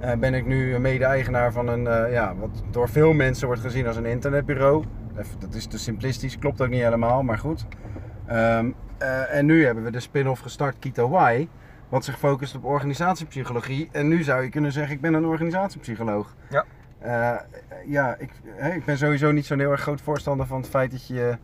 Eh, 0.01 0.13
ben 0.19 0.35
ik 0.35 0.47
nu 0.47 0.79
mede-eigenaar 0.79 1.53
van 1.53 1.69
een, 1.69 2.11
ja, 2.11 2.35
wat 2.37 2.63
door 2.71 2.89
veel 2.89 3.13
mensen 3.13 3.47
wordt 3.47 3.63
gezien 3.63 3.87
als 3.87 3.97
een 3.97 4.07
internetbureau. 4.07 4.85
Even, 5.19 5.41
dat 5.41 5.55
is 5.55 5.67
te 5.67 5.79
simplistisch, 5.79 6.39
klopt 6.39 6.61
ook 6.63 6.69
niet 6.69 6.83
helemaal, 6.83 7.23
maar 7.23 7.39
goed. 7.39 7.67
Ehm, 8.27 8.71
eh, 8.99 9.35
en 9.35 9.47
nu 9.47 9.65
hebben 9.65 9.85
we 9.85 9.91
de 9.91 10.01
spin-off 10.01 10.41
gestart 10.41 10.79
Kito 10.79 11.19
Y, 11.29 11.49
wat 11.89 12.05
zich 12.05 12.19
focust 12.19 12.55
op 12.57 12.65
organisatiepsychologie. 12.65 13.89
En 13.93 14.09
nu 14.09 14.23
zou 14.23 14.43
je 14.43 14.49
kunnen 14.49 14.73
zeggen, 14.73 14.95
ik 14.95 15.01
ben 15.01 15.15
een 15.15 15.25
organisatiepsycholoog. 15.25 16.35
Ja. 16.51 16.65
Eh, 17.03 17.35
ja, 17.87 18.17
ik, 18.19 18.31
hè, 18.47 18.73
ik 18.73 18.85
ben 18.85 18.99
sowieso 18.99 19.33
niet 19.33 19.47
zo'n 19.47 19.59
heel 19.59 19.71
erg 19.71 19.81
groot 19.81 20.01
voorstander 20.01 20.47
van 20.47 20.61
het 20.61 20.69
feit 20.69 20.91
dat 20.91 21.07
je 21.07 21.37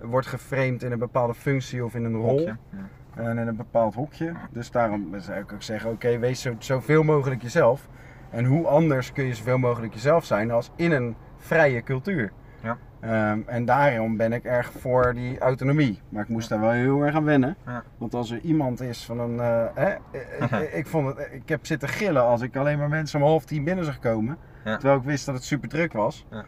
wordt 0.00 0.26
geframed 0.26 0.82
in 0.82 0.92
een 0.92 0.98
bepaalde 0.98 1.34
functie 1.34 1.84
of 1.84 1.94
in 1.94 2.04
een 2.04 2.14
rol. 2.16 2.38
Hokje. 2.38 2.56
Ja. 2.70 3.22
En 3.22 3.38
in 3.38 3.46
een 3.46 3.56
bepaald 3.56 3.94
hokje. 3.94 4.32
Dus 4.50 4.70
daarom 4.70 5.14
zou 5.18 5.38
ik 5.40 5.52
ook 5.52 5.62
zeggen, 5.62 5.90
oké, 5.90 6.18
wees 6.18 6.40
zo, 6.40 6.54
zoveel 6.58 7.02
mogelijk 7.02 7.42
jezelf. 7.42 7.88
En 8.30 8.44
hoe 8.44 8.66
anders 8.66 9.12
kun 9.12 9.24
je 9.24 9.34
zoveel 9.34 9.58
mogelijk 9.58 9.92
jezelf 9.92 10.24
zijn 10.24 10.50
als 10.50 10.70
in 10.76 10.92
een 10.92 11.16
vrije 11.36 11.82
cultuur. 11.82 12.32
Ja. 12.62 12.76
Ehm, 13.00 13.38
en 13.46 13.64
daarom 13.64 14.16
ben 14.16 14.32
ik 14.32 14.44
erg 14.44 14.72
voor 14.72 15.14
die 15.14 15.38
autonomie. 15.38 16.00
Maar 16.08 16.22
ik 16.22 16.28
moest 16.28 16.48
daar 16.48 16.60
wel 16.60 16.70
heel 16.70 17.02
erg 17.02 17.14
aan 17.14 17.24
wennen. 17.24 17.56
Ja. 17.66 17.82
Want 17.98 18.14
als 18.14 18.30
er 18.30 18.40
iemand 18.40 18.80
is 18.80 19.04
van 19.04 19.20
een... 19.20 19.40
eh, 19.40 19.64
hè, 19.74 19.92
ik, 20.64 20.72
ik, 20.72 20.86
vond 20.86 21.06
het, 21.06 21.28
ik 21.32 21.48
heb 21.48 21.66
zitten 21.66 21.88
gillen 21.88 22.22
als 22.22 22.40
ik 22.42 22.56
alleen 22.56 22.78
maar 22.78 22.88
mensen 22.88 23.20
om 23.20 23.26
half 23.26 23.44
tien 23.44 23.64
binnen 23.64 23.84
zag 23.84 23.98
komen. 23.98 24.36
Ja. 24.64 24.76
Terwijl 24.76 24.98
ik 24.98 25.04
wist 25.04 25.26
dat 25.26 25.34
het 25.34 25.44
super 25.44 25.68
druk 25.68 25.92
was. 25.92 26.26
Ja. 26.30 26.44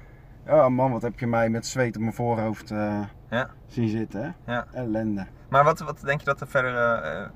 Ja 0.46 0.68
man, 0.68 0.92
wat 0.92 1.02
heb 1.02 1.18
je 1.18 1.26
mij 1.26 1.48
met 1.50 1.66
zweet 1.66 1.96
op 1.96 2.02
mijn 2.02 2.14
voorhoofd 2.14 2.70
eh, 2.70 3.00
Ja. 3.30 3.50
zien 3.66 3.88
zitten. 3.88 4.22
Hè? 4.44 4.52
Ja. 4.52 4.66
Ellende. 4.72 5.26
Maar 5.48 5.64
wat, 5.64 5.78
wat 5.80 6.00
denk 6.00 6.20
je 6.20 6.26
dat 6.26 6.40
er 6.40 6.48
verder... 6.48 6.76
eh, 6.76 7.20
eh, 7.22 7.28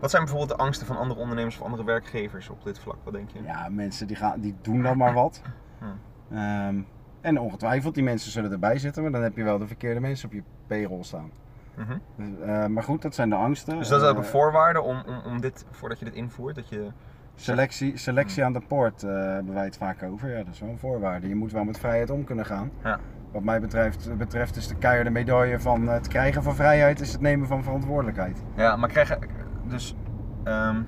wat 0.00 0.10
zijn 0.10 0.22
bijvoorbeeld 0.22 0.58
de 0.58 0.64
angsten 0.64 0.86
van 0.86 0.96
andere 0.96 1.20
ondernemers 1.20 1.58
of 1.58 1.64
andere 1.64 1.84
werkgevers 1.84 2.48
op 2.48 2.64
dit 2.64 2.78
vlak? 2.78 2.96
Wat 3.04 3.12
denk 3.12 3.30
je? 3.30 3.42
Ja, 3.42 3.68
mensen 3.70 4.06
die, 4.06 4.16
gaan, 4.16 4.40
die 4.40 4.54
doen 4.62 4.82
dan 4.82 4.96
maar 4.96 5.12
wat. 5.14 5.42
Hm. 5.78 6.34
Ehm, 6.36 6.80
en 7.20 7.38
ongetwijfeld, 7.40 7.94
die 7.94 8.02
mensen 8.04 8.30
zullen 8.30 8.52
erbij 8.52 8.78
zitten, 8.78 9.02
maar 9.02 9.12
dan 9.12 9.22
heb 9.22 9.36
je 9.36 9.42
wel 9.42 9.58
de 9.58 9.66
verkeerde 9.66 10.00
mensen 10.00 10.28
op 10.28 10.34
je 10.34 10.42
payroll 10.66 11.02
staan. 11.02 11.30
Mhm. 11.74 11.98
Dus, 12.16 12.68
maar 12.68 12.82
goed, 12.82 13.02
dat 13.02 13.14
zijn 13.14 13.28
de 13.28 13.34
angsten. 13.34 13.78
Dus 13.78 13.88
dat 13.88 14.02
is 14.02 14.08
ook 14.08 14.16
een 14.16 14.24
voorwaarde 14.24 14.80
om, 14.80 15.02
om, 15.06 15.20
om 15.24 15.40
dit, 15.40 15.64
voordat 15.70 15.98
je 15.98 16.04
dit 16.04 16.14
invoert, 16.14 16.54
dat 16.54 16.68
je... 16.68 16.88
selectie, 17.34 17.96
selectie 17.96 18.44
aan 18.44 18.52
de 18.52 18.62
poort 18.68 19.02
eh, 19.02 19.10
hebben 19.10 19.54
wij 19.54 19.64
het 19.64 19.76
vaak 19.76 20.02
over. 20.02 20.30
Ja, 20.30 20.36
dat 20.36 20.54
is 20.54 20.60
wel 20.60 20.68
een 20.68 20.78
voorwaarde. 20.78 21.28
Je 21.28 21.34
moet 21.34 21.52
wel 21.52 21.64
met 21.64 21.78
vrijheid 21.78 22.10
om 22.10 22.24
kunnen 22.24 22.46
gaan. 22.46 22.70
Ja. 22.84 22.98
Wat 23.32 23.42
mij 23.42 23.60
betreft, 23.60 24.16
betreft 24.18 24.56
is 24.56 24.68
de 24.68 24.76
keiharde 24.76 25.10
medaille 25.10 25.60
van 25.60 25.88
het 25.88 26.08
krijgen 26.08 26.42
van 26.42 26.54
vrijheid 26.54 27.00
is 27.00 27.12
het 27.12 27.20
nemen 27.20 27.46
van 27.46 27.62
verantwoordelijkheid. 27.62 28.42
Ja, 28.56 28.76
maar 28.76 28.88
krijgen... 28.88 29.18
Dus... 29.64 29.96
ehm, 30.44 30.82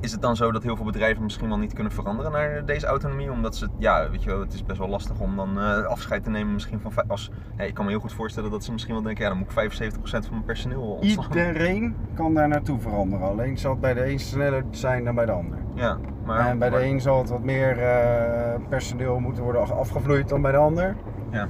is 0.00 0.12
het 0.12 0.22
dan 0.22 0.36
zo 0.36 0.52
dat 0.52 0.62
heel 0.62 0.76
veel 0.76 0.84
bedrijven 0.84 1.22
misschien 1.22 1.48
wel 1.48 1.58
niet 1.58 1.72
kunnen 1.72 1.92
veranderen 1.92 2.32
naar 2.32 2.64
deze 2.64 2.86
autonomie? 2.86 3.30
Omdat 3.30 3.56
ze, 3.56 3.68
ja, 3.78 4.10
weet 4.10 4.22
je 4.22 4.30
wel, 4.30 4.40
het 4.40 4.52
is 4.52 4.64
best 4.64 4.78
wel 4.78 4.88
lastig 4.88 5.20
om 5.20 5.36
dan 5.36 5.58
eh, 5.60 5.84
afscheid 5.84 6.24
te 6.24 6.30
nemen 6.30 6.52
misschien 6.52 6.80
van... 6.80 6.92
Als, 7.08 7.30
ik 7.58 7.74
kan 7.74 7.84
me 7.84 7.90
heel 7.90 8.00
goed 8.00 8.12
voorstellen 8.12 8.50
dat 8.50 8.64
ze 8.64 8.72
misschien 8.72 8.94
wel 8.94 9.02
denken, 9.02 9.22
ja, 9.22 9.28
dan 9.28 9.38
moet 9.38 9.50
ik 9.50 9.92
75% 9.92 9.96
van 10.02 10.20
mijn 10.30 10.44
personeel 10.44 10.82
ontslaan. 10.82 11.24
Iedereen 11.36 11.96
kan 12.14 12.34
daar 12.34 12.48
naartoe 12.48 12.80
veranderen. 12.80 13.28
Alleen 13.28 13.58
zal 13.58 13.70
het 13.70 13.80
bij 13.80 13.94
de 13.94 14.10
een 14.10 14.18
sneller 14.18 14.64
zijn 14.70 15.04
dan 15.04 15.14
bij 15.14 15.26
de 15.26 15.32
ander. 15.32 15.58
Ja, 15.74 15.98
maar... 16.24 16.48
en 16.48 16.58
bij 16.58 16.70
de 16.70 16.84
een 16.84 17.00
zal 17.00 17.18
het 17.18 17.28
wat 17.28 17.42
meer 17.42 17.78
eh, 17.78 18.60
personeel 18.68 19.18
moeten 19.18 19.42
worden 19.42 19.62
af- 19.62 19.70
afgevloeid 19.70 20.28
dan 20.28 20.42
bij 20.42 20.52
de 20.52 20.58
ander. 20.58 20.96
Ja. 21.30 21.48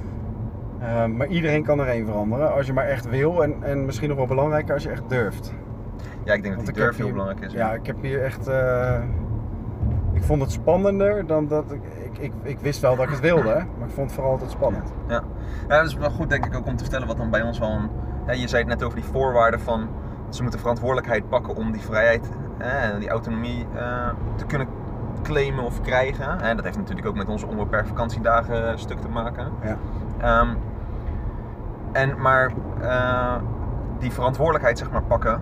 Eh, 0.79 1.05
maar 1.05 1.27
iedereen 1.27 1.63
kan 1.63 1.79
er 1.79 1.87
één 1.87 2.05
veranderen 2.05 2.53
als 2.53 2.65
je 2.65 2.73
maar 2.73 2.87
echt 2.87 3.09
wil 3.09 3.43
en, 3.43 3.63
en 3.63 3.85
misschien 3.85 4.07
nog 4.09 4.17
wel 4.17 4.27
belangrijker 4.27 4.73
als 4.73 4.83
je 4.83 4.89
echt 4.89 5.09
durft. 5.09 5.53
Ja, 6.25 6.33
ik 6.33 6.43
denk 6.43 6.55
dat 6.55 6.65
die 6.65 6.73
durf 6.73 6.97
heel 6.97 7.11
belangrijk 7.11 7.39
is. 7.39 7.53
Ja, 7.53 7.73
ik 7.73 7.85
heb 7.85 8.01
hier 8.01 8.23
echt. 8.23 8.47
eh, 8.47 8.99
ik 10.13 10.23
vond 10.23 10.41
het 10.41 10.51
spannender 10.51 11.27
dan 11.27 11.47
dat 11.47 11.71
ik, 11.71 11.81
ik, 12.03 12.17
ik, 12.17 12.31
ik 12.43 12.59
wist 12.59 12.81
wel 12.81 12.95
dat 12.95 13.05
ik 13.05 13.11
het 13.11 13.19
wilde, 13.19 13.65
maar 13.77 13.87
ik 13.87 13.93
vond 13.93 14.05
het 14.07 14.11
vooral 14.11 14.31
altijd 14.31 14.51
spannend. 14.51 14.93
Ja. 15.07 15.23
ja, 15.67 15.77
dat 15.77 15.85
is 15.85 15.95
wel 15.95 16.09
goed 16.09 16.29
denk 16.29 16.45
ik 16.45 16.55
ook 16.55 16.65
om 16.65 16.75
te 16.75 16.83
vertellen 16.83 17.07
wat 17.07 17.17
dan 17.17 17.29
bij 17.29 17.41
ons 17.41 17.59
wel 17.59 17.69
een... 17.69 17.89
Hè, 18.25 18.33
je 18.33 18.47
zei 18.47 18.63
het 18.63 18.71
net 18.71 18.83
over 18.83 18.99
die 18.99 19.09
voorwaarden 19.09 19.59
van... 19.59 19.87
Ze 20.29 20.41
moeten 20.41 20.59
verantwoordelijkheid 20.59 21.29
pakken 21.29 21.55
om 21.55 21.71
die 21.71 21.81
vrijheid 21.81 22.29
hè, 22.57 22.91
en 22.91 22.99
die 22.99 23.09
autonomie 23.09 23.65
eh, 23.75 24.09
te 24.35 24.45
kunnen 24.45 24.67
claimen 25.23 25.63
of 25.63 25.81
krijgen. 25.81 26.39
En 26.41 26.55
dat 26.55 26.65
heeft 26.65 26.77
natuurlijk 26.77 27.07
ook 27.07 27.15
met 27.15 27.29
onze 27.29 27.47
onbeperkt 27.47 27.87
vakantiedagen 27.87 28.67
eh, 28.69 28.77
stuk 28.77 28.99
te 28.99 29.09
maken. 29.09 29.51
Ja. 29.63 29.77
Ehm, 30.17 30.55
en 31.91 32.21
maar 32.21 32.51
die 33.99 34.11
verantwoordelijkheid 34.11 34.77
zeg 34.77 34.91
maar 34.91 35.03
pakken. 35.03 35.41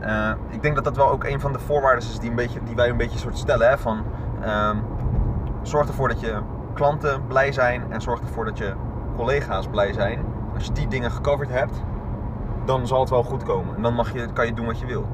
Eh, 0.00 0.30
ik 0.48 0.62
denk 0.62 0.74
dat 0.74 0.84
dat 0.84 0.96
wel 0.96 1.10
ook 1.10 1.24
een 1.24 1.40
van 1.40 1.52
de 1.52 1.58
voorwaarden 1.58 2.02
is 2.08 2.18
die, 2.18 2.30
een 2.30 2.36
beetje, 2.36 2.60
die 2.64 2.74
wij 2.74 2.88
een 2.88 2.96
beetje 2.96 3.18
soort 3.18 3.38
stellen. 3.38 3.68
Hè, 3.68 3.78
van, 3.78 4.02
ehm, 4.42 4.76
zorg 5.62 5.88
ervoor 5.88 6.08
dat 6.08 6.20
je 6.20 6.38
klanten 6.74 7.26
blij 7.26 7.52
zijn 7.52 7.82
en 7.88 8.00
zorg 8.00 8.20
ervoor 8.20 8.44
dat 8.44 8.58
je 8.58 8.72
collega's 9.16 9.66
blij 9.66 9.92
zijn. 9.92 10.24
Als 10.54 10.64
je 10.64 10.72
die 10.72 10.88
dingen 10.88 11.10
gecoverd 11.10 11.50
hebt, 11.50 11.82
dan 12.64 12.86
zal 12.86 13.00
het 13.00 13.10
wel 13.10 13.22
goed 13.22 13.42
komen. 13.42 13.76
En 13.76 13.82
dan 13.82 13.94
mag 13.94 14.12
je, 14.12 14.26
kan 14.32 14.46
je 14.46 14.52
doen 14.52 14.66
wat 14.66 14.78
je 14.80 14.86
wil. 14.86 15.06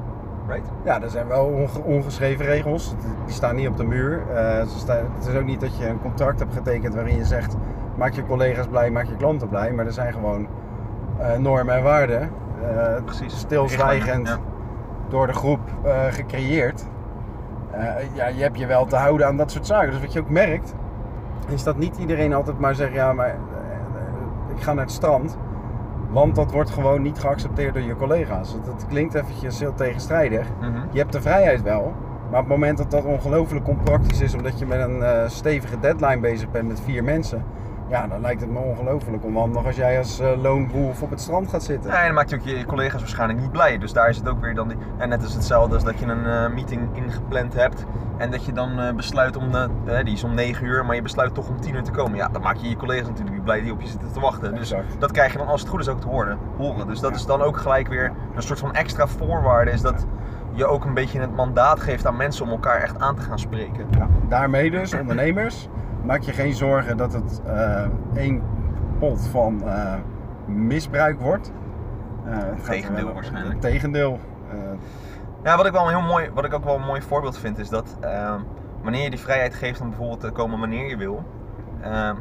Right? 0.47 0.67
Ja, 0.83 1.01
er 1.01 1.09
zijn 1.09 1.27
wel 1.27 1.45
onge- 1.45 1.83
ongeschreven 1.83 2.45
regels. 2.45 2.95
Die 3.25 3.33
staan 3.33 3.55
niet 3.55 3.67
op 3.67 3.77
de 3.77 3.83
muur. 3.83 4.21
Eh, 4.33 4.65
ze 4.67 4.77
staan- 4.79 5.05
het 5.15 5.27
is 5.27 5.35
ook 5.39 5.45
niet 5.45 5.61
dat 5.61 5.77
je 5.77 5.87
een 5.87 6.01
contract 6.01 6.39
hebt 6.39 6.53
getekend 6.53 6.93
waarin 6.95 7.15
je 7.15 7.25
zegt: 7.25 7.55
maak 7.97 8.13
je 8.13 8.25
collega's 8.25 8.67
blij, 8.67 8.91
maak 8.91 9.05
je 9.05 9.15
klanten 9.15 9.49
blij. 9.49 9.71
Maar 9.71 9.85
er 9.85 9.91
zijn 9.93 10.13
gewoon 10.13 10.47
eh, 11.17 11.37
normen 11.37 11.75
en 11.75 11.83
waarden. 11.83 12.29
Precies. 13.05 13.37
Stilzwijgend 13.39 14.27
Ja. 14.27 14.37
Door 15.09 15.27
de 15.27 15.33
groep 15.33 15.59
eh, 15.83 16.03
gecreëerd. 16.09 16.85
Eh, 17.71 17.83
ja, 18.13 18.27
je 18.27 18.41
hebt 18.41 18.59
je 18.59 18.65
wel 18.65 18.85
te 18.85 18.95
houden 18.95 19.27
aan 19.27 19.37
dat 19.37 19.51
soort 19.51 19.65
zaken. 19.67 19.91
Dus 19.91 19.99
wat 20.01 20.13
je 20.13 20.19
ook 20.19 20.29
merkt, 20.29 20.75
is 21.49 21.63
dat 21.63 21.77
niet 21.77 21.97
iedereen 21.97 22.33
altijd 22.33 22.59
maar 22.59 22.75
zegt: 22.75 22.93
ja, 22.93 23.13
maar 23.13 23.27
eh, 23.27 24.55
ik 24.55 24.61
ga 24.61 24.73
naar 24.73 24.83
het 24.83 24.93
strand. 24.93 25.37
Want 26.09 26.35
dat 26.35 26.51
wordt 26.51 26.69
gewoon 26.69 27.01
niet 27.01 27.19
geaccepteerd 27.19 27.73
door 27.73 27.83
je 27.83 27.95
collega's. 27.95 28.55
Dat- 28.65 28.85
klinkt 28.87 29.13
eventjes 29.13 29.59
heel 29.59 29.73
tegenstrijdig. 29.73 30.47
Mhm. 30.59 30.71
Je 30.91 30.99
hebt 30.99 31.11
de 31.11 31.21
vrijheid 31.21 31.61
wel, 31.61 31.93
maar 32.31 32.39
op 32.39 32.45
het 32.49 32.57
moment 32.57 32.77
dat 32.77 32.91
dat 32.91 33.03
ongelooflijk 33.05 33.67
onpraktisch 33.67 34.21
is, 34.21 34.33
omdat 34.35 34.59
je 34.59 34.65
met 34.65 34.79
een 34.79 35.29
stevige 35.29 35.79
deadline 35.79 36.19
bezig 36.19 36.51
bent 36.51 36.67
met 36.67 36.79
vier 36.81 37.03
mensen, 37.03 37.43
ja, 37.87 38.07
dan 38.07 38.21
lijkt 38.21 38.41
het 38.41 38.49
me 38.49 38.59
ongelooflijk 38.59 39.23
onhandig 39.25 39.65
als 39.65 39.75
jij 39.75 39.97
als 39.97 40.21
uh, 40.21 40.41
loonboef 40.41 41.01
op 41.01 41.09
het 41.09 41.21
strand 41.21 41.49
gaat 41.49 41.63
zitten. 41.63 41.91
Ja, 41.91 41.97
en 41.99 42.05
dan 42.05 42.13
maakt 42.13 42.29
je 42.29 42.35
ook 42.35 42.41
je 42.43 42.65
collega's 42.65 42.99
waarschijnlijk 42.99 43.39
niet 43.39 43.51
blij. 43.51 43.77
Dus 43.77 43.93
daar 43.93 44.09
is 44.09 44.17
het 44.17 44.29
ook 44.29 44.41
weer 44.41 44.55
dan. 44.55 44.67
Die, 44.67 44.77
en 44.97 45.09
net 45.09 45.23
is 45.23 45.33
hetzelfde 45.33 45.73
als 45.75 45.83
dat 45.83 45.99
je 45.99 46.05
een 46.05 46.25
eh, 46.25 46.49
meeting 46.53 46.81
ingepland 46.93 47.53
hebt. 47.53 47.85
En 48.17 48.31
dat 48.31 48.45
je 48.45 48.51
dan 48.51 48.79
eh, 48.79 48.93
besluit 48.93 49.37
om. 49.37 49.51
de- 49.51 49.69
die 50.03 50.13
is 50.13 50.23
om 50.23 50.33
9 50.33 50.65
uur, 50.65 50.85
maar 50.85 50.95
je 50.95 51.01
besluit 51.01 51.33
toch 51.33 51.47
om 51.49 51.61
10 51.61 51.75
uur 51.75 51.83
te 51.83 51.91
komen. 51.91 52.17
Ja, 52.17 52.27
dan 52.27 52.41
maak 52.41 52.55
je 52.55 52.69
je 52.69 52.75
collega's 52.75 53.07
natuurlijk 53.07 53.35
niet 53.35 53.43
blij 53.43 53.61
die 53.61 53.71
op 53.71 53.81
je 53.81 53.87
zitten 53.87 54.11
te 54.11 54.19
wachten. 54.19 54.55
Dus 54.55 54.73
dat 54.99 55.11
krijg 55.11 55.31
je 55.31 55.37
dan 55.37 55.47
als 55.47 55.61
het 55.61 55.69
goed 55.69 55.79
is 55.79 55.87
ook 55.87 56.01
te 56.01 56.07
horen. 56.07 56.37
horen. 56.57 56.87
Dus 56.87 56.99
dat 56.99 57.15
is 57.15 57.25
dan 57.25 57.41
ook 57.41 57.57
gelijk 57.57 57.87
weer 57.87 58.11
een 58.35 58.41
soort 58.41 58.59
van 58.59 58.73
extra 58.73 59.07
voorwaarde. 59.07 59.71
Is 59.71 59.81
dat 59.81 60.05
je 60.51 60.65
ook 60.65 60.85
een 60.85 60.93
beetje 60.93 61.19
het 61.19 61.35
mandaat 61.35 61.79
geeft 61.79 62.05
aan 62.07 62.17
mensen 62.17 62.45
om 62.45 62.51
elkaar 62.51 62.81
echt 62.81 62.99
aan 62.99 63.15
te 63.15 63.21
gaan 63.21 63.39
spreken. 63.39 63.85
Ja, 63.97 64.07
daarmee 64.29 64.71
dus, 64.71 64.93
ondernemers, 64.93 65.69
maak 66.05 66.21
je 66.21 66.31
geen 66.31 66.53
zorgen 66.53 66.97
dat 66.97 67.13
het 67.13 67.41
eh, 67.45 67.85
één 68.15 68.41
pot 68.99 69.27
van 69.27 69.67
eh, 69.67 69.93
misbruik 70.45 71.19
wordt. 71.19 71.51
Eh, 72.25 72.37
het 72.37 72.65
Tegendeel 72.65 73.13
waarschijnlijk. 73.13 73.53
Het 73.53 73.61
tegendeel. 73.61 74.19
Ja, 75.43 75.57
wat 75.57 75.65
ik, 75.65 75.71
wel 75.71 75.83
een 75.83 75.97
heel 75.97 76.07
mooi, 76.07 76.29
wat 76.33 76.45
ik 76.45 76.53
ook 76.53 76.63
wel 76.63 76.75
een 76.75 76.85
mooi 76.85 77.01
voorbeeld 77.01 77.37
vind 77.37 77.57
is 77.57 77.69
dat 77.69 77.97
ehm, 78.01 78.39
wanneer 78.81 79.03
je 79.03 79.09
die 79.09 79.19
vrijheid 79.19 79.53
geeft 79.53 79.81
om 79.81 79.89
bijvoorbeeld 79.89 80.19
te 80.19 80.31
komen 80.31 80.59
wanneer 80.59 80.89
je 80.89 80.97
wil. 80.97 81.23
ehm, 81.81 82.15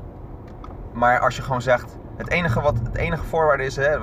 maar 0.93 1.19
als 1.21 1.37
je 1.37 1.43
gewoon 1.43 1.63
zegt, 1.63 1.99
het 2.17 2.31
enige, 2.31 2.61
wat, 2.61 2.79
het 2.79 2.97
enige 2.97 3.25
voorwaarde 3.25 3.65
is, 3.65 3.77
hè, 3.77 3.99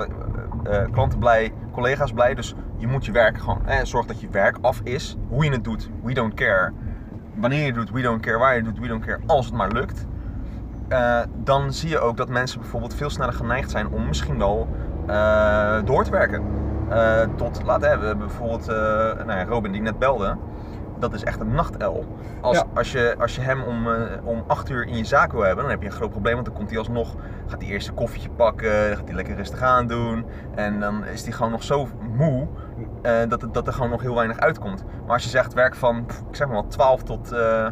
klanten 0.91 1.19
blij, 1.19 1.53
collega's 1.71 2.11
blij, 2.11 2.33
dus 2.33 2.55
je 2.77 2.87
moet 2.87 3.05
je 3.05 3.11
werk 3.11 3.37
gewoon, 3.37 3.61
hè, 3.63 3.85
zorg 3.85 4.05
dat 4.05 4.21
je 4.21 4.29
werk 4.29 4.57
af 4.61 4.81
is. 4.83 5.17
Hoe 5.29 5.43
je 5.43 5.51
het 5.51 5.63
doet, 5.63 5.89
we 6.03 6.13
don't 6.13 6.33
care. 6.33 6.73
Wanneer 7.35 7.65
je 7.65 7.73
doet, 7.73 7.91
we 7.91 8.01
don't 8.01 8.21
care. 8.21 8.37
Waar 8.37 8.55
je 8.55 8.63
doet, 8.63 8.79
we 8.79 8.87
don't 8.87 9.05
care. 9.05 9.19
Als 9.25 9.45
het 9.45 9.55
maar 9.55 9.71
lukt. 9.71 10.05
Eh, 10.87 11.19
dan 11.43 11.73
zie 11.73 11.89
je 11.89 11.99
ook 11.99 12.17
dat 12.17 12.29
mensen 12.29 12.59
bijvoorbeeld 12.59 12.95
veel 12.95 13.09
sneller 13.09 13.33
geneigd 13.33 13.71
zijn 13.71 13.87
om 13.87 14.07
misschien 14.07 14.37
wel 14.37 14.67
eh, 15.07 15.77
door 15.85 16.03
te 16.03 16.11
werken. 16.11 16.43
Eh, 16.89 17.21
tot, 17.35 17.63
laat 17.63 17.81
hè, 17.81 17.99
we 17.99 18.05
hebben 18.05 18.27
bijvoorbeeld 18.27 18.65
nou 19.25 19.31
ja, 19.31 19.43
Robin 19.43 19.71
die 19.71 19.81
net 19.81 19.99
belde. 19.99 20.37
Dat 20.99 21.13
is 21.13 21.23
echt 21.23 21.39
een 21.39 21.53
nachtuil. 21.55 22.05
Als, 22.41 22.57
Ja. 22.57 22.65
als, 22.73 22.91
je, 22.91 23.15
als 23.19 23.35
je 23.35 23.41
hem 23.41 23.61
om, 23.61 23.87
om 24.23 24.43
8 24.47 24.69
uur 24.69 24.87
in 24.87 24.97
je 24.97 25.03
zaak 25.05 25.31
wil 25.31 25.41
hebben, 25.41 25.61
dan 25.63 25.71
heb 25.73 25.81
je 25.81 25.87
een 25.87 25.93
groot 25.95 26.09
probleem. 26.11 26.33
Want 26.33 26.45
dan 26.45 26.55
komt 26.55 26.69
hij 26.69 26.77
alsnog, 26.77 27.15
gaat 27.47 27.61
hij 27.61 27.71
eerst 27.71 27.87
een 27.87 27.93
koffietje 27.93 28.29
pakken, 28.29 28.87
dan 28.87 28.97
gaat 28.97 29.05
hij 29.07 29.15
lekker 29.15 29.35
rustig 29.35 29.61
aan 29.61 29.87
doen. 29.87 30.25
En 30.55 30.79
dan 30.79 31.05
is 31.05 31.23
hij 31.23 31.31
gewoon 31.31 31.51
nog 31.51 31.63
zo 31.63 31.87
moe 32.17 32.47
eh, 33.01 33.13
dat, 33.29 33.45
dat 33.51 33.67
er 33.67 33.73
gewoon 33.73 33.89
nog 33.89 34.01
heel 34.01 34.15
weinig 34.15 34.39
uitkomt. 34.39 34.83
Maar 35.05 35.13
als 35.13 35.23
je 35.23 35.29
zegt 35.29 35.53
werk 35.53 35.75
van, 35.75 36.05
pff, 36.05 36.19
ik 36.29 36.35
zeg 36.35 36.47
maar 36.47 36.55
wel, 36.55 36.67
12 36.67 37.03
tot... 37.03 37.31
eh, 37.31 37.67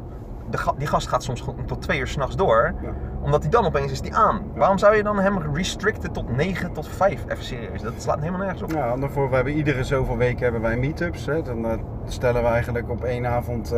de 0.50 0.57
die 0.77 0.88
gast 0.88 1.07
gaat 1.07 1.24
soms 1.24 1.45
tot 1.65 1.81
2 1.81 2.00
uur 2.00 2.07
s'nachts 2.07 2.36
door 2.36 2.74
Ja. 2.81 2.89
omdat 3.21 3.41
hij 3.41 3.51
dan 3.51 3.65
opeens 3.65 3.91
is 3.91 4.01
die 4.01 4.15
aan. 4.15 4.41
Waarom 4.55 4.77
zou 4.77 4.95
je 4.95 5.03
dan 5.03 5.19
hem 5.19 5.53
restricten 5.53 6.12
tot 6.12 6.36
9 6.36 6.74
tot 6.74 6.88
5? 6.88 7.24
Even 7.27 7.43
serieus, 7.43 7.81
dat 7.81 7.93
slaat 7.98 8.19
helemaal 8.19 8.39
nergens 8.39 8.62
op. 8.62 8.71
Ja, 8.71 8.95
daarvoor, 8.95 9.29
we 9.29 9.36
hebben 9.36 9.53
iedere 9.53 9.83
zoveel 9.83 10.17
weken 10.17 10.43
hebben 10.43 10.62
wij 10.62 10.77
meetups. 10.77 11.25
Hè. 11.25 11.41
Dan 11.41 11.65
eh, 11.65 11.71
stellen 12.05 12.41
we 12.43 12.48
eigenlijk 12.48 12.89
op 12.89 13.03
één 13.03 13.25
avond 13.27 13.69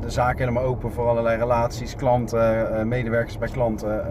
de 0.00 0.10
zaak 0.10 0.38
helemaal 0.38 0.62
open 0.64 0.92
voor 0.92 1.06
allerlei 1.08 1.38
relaties, 1.38 1.96
klanten, 1.96 2.88
medewerkers 2.88 3.38
bij 3.38 3.48
klanten. 3.48 4.04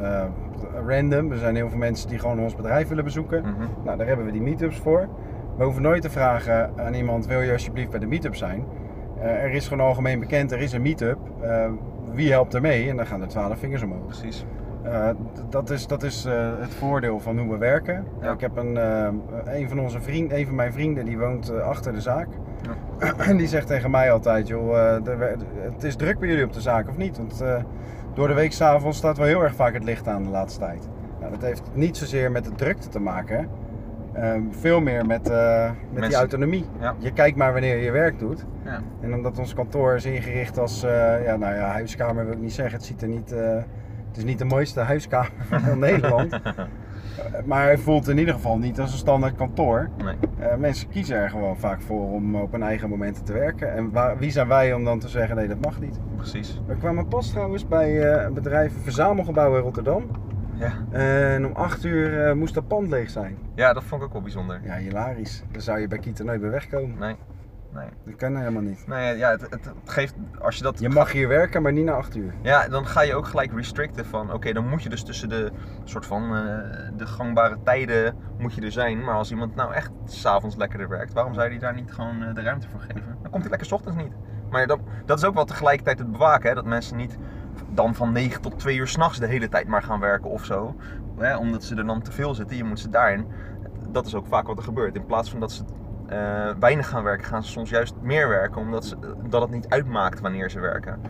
random. 0.88 1.32
Er 1.32 1.38
zijn 1.38 1.56
heel 1.56 1.70
veel 1.70 1.78
mensen 1.78 2.10
die 2.10 2.20
gewoon 2.20 2.40
ons 2.40 2.56
bedrijf 2.56 2.88
willen 2.88 3.04
bezoeken. 3.04 3.42
Mhm. 3.42 3.68
Nou, 3.84 3.98
daar 3.98 4.08
hebben 4.08 4.26
we 4.26 4.32
die 4.32 4.42
meetups 4.42 4.80
voor. 4.80 5.08
We 5.58 5.64
hoeven 5.64 5.82
nooit 5.82 6.02
te 6.02 6.10
vragen 6.10 6.72
aan 6.76 6.94
iemand, 6.94 7.28
wil 7.28 7.42
je 7.42 7.52
alsjeblieft 7.52 7.90
bij 7.90 8.00
de 8.00 8.06
meetup 8.06 8.36
zijn? 8.36 8.66
Eh, 9.20 9.44
er 9.44 9.54
is 9.54 9.68
gewoon 9.68 9.88
algemeen 9.88 10.20
bekend, 10.20 10.52
er 10.52 10.60
is 10.60 10.74
een 10.74 10.82
meetup. 10.82 11.18
Eh, 11.42 11.72
wie 12.14 12.32
helpt 12.32 12.54
er 12.54 12.62
mee? 12.62 12.90
En 12.90 12.98
dan 12.98 13.06
gaan 13.06 13.22
er 13.22 13.28
twaalf 13.28 13.60
vingers 13.60 13.82
omhoog. 13.82 14.06
Precies. 14.06 14.46
Eh, 14.84 15.10
dat 15.50 15.70
is, 15.70 15.88
dat 15.88 16.04
is 16.04 16.24
het 16.60 16.74
voordeel 16.74 17.20
van 17.20 17.40
hoe 17.40 17.52
we 17.52 17.58
werken. 17.58 18.06
Ja. 18.22 18.32
Ik 18.32 18.42
heb 18.42 18.58
een, 18.58 18.76
een 19.46 19.70
van 19.70 19.80
onze 19.80 20.02
vrienden, 20.02 20.38
een 20.38 20.46
van 20.46 20.56
mijn 20.56 20.74
vrienden, 20.74 21.06
die 21.06 21.18
woont 21.18 21.62
achter 21.62 21.94
de 21.94 22.02
zaak. 22.02 22.28
En 23.18 23.38
die 23.42 23.48
zegt 23.48 23.68
tegen 23.68 23.92
mij 23.92 24.12
altijd, 24.12 24.48
joh, 24.48 25.04
de 25.04 25.36
het 25.60 25.84
is 25.84 25.96
druk 25.96 26.20
bij 26.20 26.28
jullie 26.30 26.46
op 26.46 26.54
de 26.54 26.62
zaak 26.62 26.90
of 26.90 26.98
niet? 26.98 27.18
Want 27.18 27.44
door 28.14 28.28
de 28.28 28.34
week 28.34 28.52
s'avonds 28.52 28.98
staat 28.98 29.18
wel 29.18 29.28
heel 29.28 29.44
erg 29.44 29.56
vaak 29.56 29.74
het 29.74 29.84
licht 29.84 30.08
aan 30.08 30.24
de 30.24 30.30
laatste 30.30 30.60
tijd. 30.60 30.90
Nou, 31.20 31.32
dat 31.32 31.42
heeft 31.42 31.64
niet 31.74 31.98
zozeer 31.98 32.32
met 32.32 32.44
de 32.44 32.56
drukte 32.56 32.88
te 32.88 33.00
maken. 33.00 33.50
Ehm, 34.18 34.42
veel 34.50 34.82
meer 34.82 35.06
met, 35.06 35.30
eh, 35.30 35.72
met 35.92 36.04
die 36.04 36.16
autonomie. 36.16 36.66
Ja. 36.80 36.96
Je 36.98 37.12
kijkt 37.12 37.38
maar 37.38 37.52
wanneer 37.52 37.78
je 37.78 37.92
werk 37.92 38.20
doet. 38.20 38.46
Ja. 38.66 38.82
En 39.02 39.14
omdat 39.14 39.40
ons 39.40 39.54
kantoor 39.54 39.96
is 39.96 40.06
ingericht 40.06 40.58
als, 40.58 40.84
eh, 40.84 41.26
ja, 41.26 41.36
nou 41.36 41.56
ja, 41.56 41.72
huiskamer 41.72 42.26
wil 42.26 42.34
ik 42.34 42.40
niet 42.40 42.54
zeggen. 42.54 42.78
Het 42.78 42.86
ziet 42.86 43.02
er 43.02 43.08
niet, 43.08 43.32
eh, 43.32 43.56
het 44.08 44.18
is 44.18 44.24
niet 44.24 44.38
de 44.38 44.46
mooiste 44.46 44.80
huiskamer 44.80 45.32
van 45.50 45.80
Nederland. 45.88 46.40
Maar 47.46 47.64
hij 47.64 47.78
voelt 47.78 48.08
in 48.08 48.18
ieder 48.18 48.34
geval 48.34 48.58
niet 48.58 48.80
als 48.80 48.92
een 48.92 48.98
standaard 48.98 49.36
kantoor. 49.36 49.90
Nee. 50.04 50.58
Mensen 50.58 50.90
kiezen 50.90 51.16
er 51.16 51.30
gewoon 51.30 51.58
vaak 51.58 51.82
voor 51.82 52.12
om 52.12 52.36
op 52.36 52.52
hun 52.52 52.64
eigen 52.64 52.90
momenten 52.90 53.24
te 53.24 53.34
werken. 53.34 53.74
En 53.74 53.92
waar, 53.92 54.18
wie 54.18 54.32
zijn 54.32 54.48
wij 54.48 54.74
om 54.74 54.84
dan 54.84 55.00
te 55.00 55.08
zeggen, 55.08 55.36
nee 55.36 55.48
dat 55.48 55.62
mag 55.62 55.80
niet. 55.80 56.00
Precies. 56.16 56.62
We 56.68 56.76
kwamen 56.76 57.08
pas 57.08 57.30
trouwens 57.30 57.68
bij 57.68 58.16
een 58.26 58.34
bedrijf, 58.34 58.76
een 58.76 58.82
verzamelgebouw 58.82 59.56
in 59.56 59.62
Rotterdam. 59.62 60.06
Ja. 60.60 60.72
En 60.92 61.46
om 61.46 61.52
8 61.54 61.84
uur 61.84 62.28
eh, 62.28 62.34
moest 62.34 62.54
dat 62.54 62.68
pand 62.68 62.88
leeg 62.88 63.10
zijn. 63.10 63.38
ja, 63.56 63.74
dat 63.74 63.84
vond 63.84 64.02
ik 64.02 64.08
ook 64.08 64.14
wel 64.14 64.22
bijzonder. 64.22 64.60
Ja, 64.64 64.76
hilarisch. 64.76 65.44
Dan 65.52 65.62
zou 65.62 65.80
je 65.80 65.88
bij 65.88 65.98
Kieten 65.98 66.26
nooit 66.26 66.42
meer 66.42 66.52
wegkomen. 66.52 66.98
Nee. 67.00 67.16
Nee. 67.74 67.90
Dat 68.06 68.16
kan 68.16 68.38
helemaal 68.38 68.62
niet. 68.62 68.88
Nee, 68.88 69.18
ja, 69.18 69.30
het, 69.30 69.42
het, 69.42 69.72
geeft, 69.86 70.16
als 70.40 70.58
je 70.58 70.64
dat... 70.64 70.80
Je 70.80 70.90
mag 70.90 71.12
hier 71.12 71.28
werken, 71.28 71.62
maar 71.62 71.72
niet 71.72 71.86
na 71.86 71.92
8 71.92 72.16
uur. 72.16 72.34
Ja, 72.42 72.68
dan 72.68 72.88
ga 72.88 73.02
je 73.02 73.16
ook 73.16 73.28
gelijk 73.28 73.54
restricten 73.54 74.06
van, 74.06 74.34
oké, 74.34 74.54
dan 74.54 74.68
moet 74.68 74.84
je 74.84 74.90
dus 74.90 75.04
tussen 75.04 75.30
de 75.30 75.52
soort 75.84 76.06
van 76.06 76.24
eh, 76.24 76.42
de 76.98 77.06
gangbare 77.06 77.58
tijden 77.64 78.16
moet 78.38 78.54
je 78.54 78.62
er 78.62 78.72
zijn. 78.72 79.04
Maar 79.04 79.16
als 79.16 79.32
iemand 79.32 79.56
nou 79.56 79.74
echt 79.74 79.92
s'avonds 80.06 80.56
lekkerder 80.56 80.90
werkt, 80.90 81.14
waarom 81.14 81.34
zou 81.34 81.46
je 81.46 81.52
die 81.52 81.60
daar 81.60 81.74
niet 81.74 81.92
gewoon 81.92 82.24
eh, 82.24 82.34
de 82.34 82.42
ruimte 82.42 82.68
voor 82.68 82.80
geven? 82.80 83.18
Dan 83.22 83.32
komt 83.32 83.42
hij 83.42 83.50
lekker 83.50 83.68
's 83.68 83.72
ochtends 83.72 83.98
niet. 83.98 84.14
Maar 84.50 84.68
dat, 84.68 84.80
dat 85.06 85.18
is 85.18 85.24
ook 85.24 85.34
wel 85.34 85.46
tegelijkertijd 85.46 86.00
het 86.00 86.12
bewaken, 86.12 86.50
hè? 86.50 86.56
dat 86.56 86.66
mensen 86.66 86.98
niet 86.98 87.18
dan 87.70 87.96
van 87.96 88.12
9 88.12 88.42
tot 88.42 88.60
2 88.60 88.78
uur 88.78 88.88
s'nachts 88.88 89.20
de 89.20 89.28
hele 89.28 89.50
tijd 89.50 89.68
maar 89.68 89.84
gaan 89.84 90.00
werken 90.00 90.30
of 90.30 90.46
zo. 90.46 90.76
Hè? 91.18 91.38
Omdat 91.38 91.64
ze 91.64 91.76
er 91.76 91.86
dan 91.86 92.02
te 92.02 92.12
veel 92.12 92.34
zitten, 92.34 92.58
je 92.58 92.64
moet 92.64 92.80
ze 92.80 92.90
daarin. 92.90 93.26
Dat 93.92 94.06
is 94.06 94.16
ook 94.16 94.28
vaak 94.28 94.48
wat 94.48 94.58
er 94.58 94.64
gebeurt. 94.64 94.96
In 94.96 95.06
plaats 95.06 95.30
van 95.30 95.40
dat 95.40 95.52
ze 95.52 95.64
eh, 96.08 96.50
weinig 96.60 96.88
gaan 96.88 97.04
werken, 97.04 97.26
gaan 97.26 97.44
ze 97.44 97.52
soms 97.52 97.70
juist 97.70 97.96
meer 98.02 98.28
werken, 98.28 98.62
omdat 98.62 98.86
ze, 98.86 98.98
dat 99.30 99.42
het 99.42 99.52
niet 99.52 99.70
uitmaakt 99.70 100.20
wanneer 100.20 100.50
ze 100.50 100.60
werken. 100.60 101.02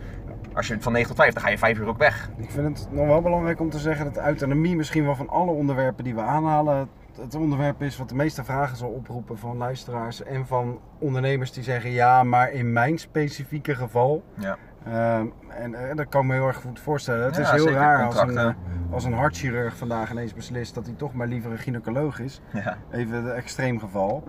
Als 0.54 0.68
je 0.68 0.80
van 0.80 0.92
9 0.92 1.08
tot 1.08 1.16
5, 1.16 1.32
dan 1.32 1.42
ga 1.42 1.48
je 1.48 1.58
5 1.58 1.78
uur 1.78 1.86
ook 1.86 1.98
weg. 1.98 2.30
Ik 2.36 2.50
vind 2.50 2.78
het 2.78 2.92
nog 2.92 3.06
wel 3.06 3.22
belangrijk 3.22 3.60
om 3.60 3.70
te 3.70 3.78
zeggen 3.78 4.04
dat 4.04 4.16
autonomie 4.16 4.76
misschien 4.76 5.04
wel 5.04 5.14
van 5.14 5.28
alle 5.28 5.50
onderwerpen 5.50 6.04
die 6.04 6.14
we 6.14 6.20
aanhalen, 6.20 6.88
het 7.20 7.34
onderwerp 7.34 7.82
is 7.82 7.96
wat 7.96 8.08
de 8.08 8.14
meeste 8.14 8.44
vragen 8.44 8.76
zal 8.76 8.88
oproepen 8.88 9.38
van 9.38 9.56
luisteraars 9.56 10.22
en 10.22 10.46
van 10.46 10.80
ondernemers 10.98 11.52
die 11.52 11.62
zeggen 11.62 11.90
ja, 11.90 12.22
maar 12.22 12.52
in 12.52 12.72
mijn 12.72 12.98
specifieke 12.98 13.74
geval. 13.74 14.22
Ja. 14.34 14.56
Ehm, 14.84 15.26
en 15.48 15.74
eh, 15.74 15.96
dat 15.96 16.08
kan 16.08 16.20
ik 16.20 16.26
me 16.26 16.34
heel 16.34 16.46
erg 16.46 16.56
goed 16.56 16.80
voorstellen. 16.80 17.24
Het 17.24 17.36
Ja, 17.36 17.42
is 17.42 17.50
heel 17.50 17.70
raar 17.70 18.04
als 18.06 18.20
een, 18.20 18.38
eh, 18.38 18.50
als 18.90 19.04
een 19.04 19.12
hartchirurg 19.12 19.76
vandaag 19.76 20.10
ineens 20.10 20.34
beslist 20.34 20.74
dat 20.74 20.86
hij 20.86 20.94
toch 20.94 21.14
maar 21.14 21.26
liever 21.26 21.50
een 21.50 21.58
gynaecoloog 21.58 22.20
is. 22.20 22.40
Ja. 22.52 22.76
Even 22.90 23.24
het 23.24 23.34
extreem 23.34 23.78
geval. 23.78 24.24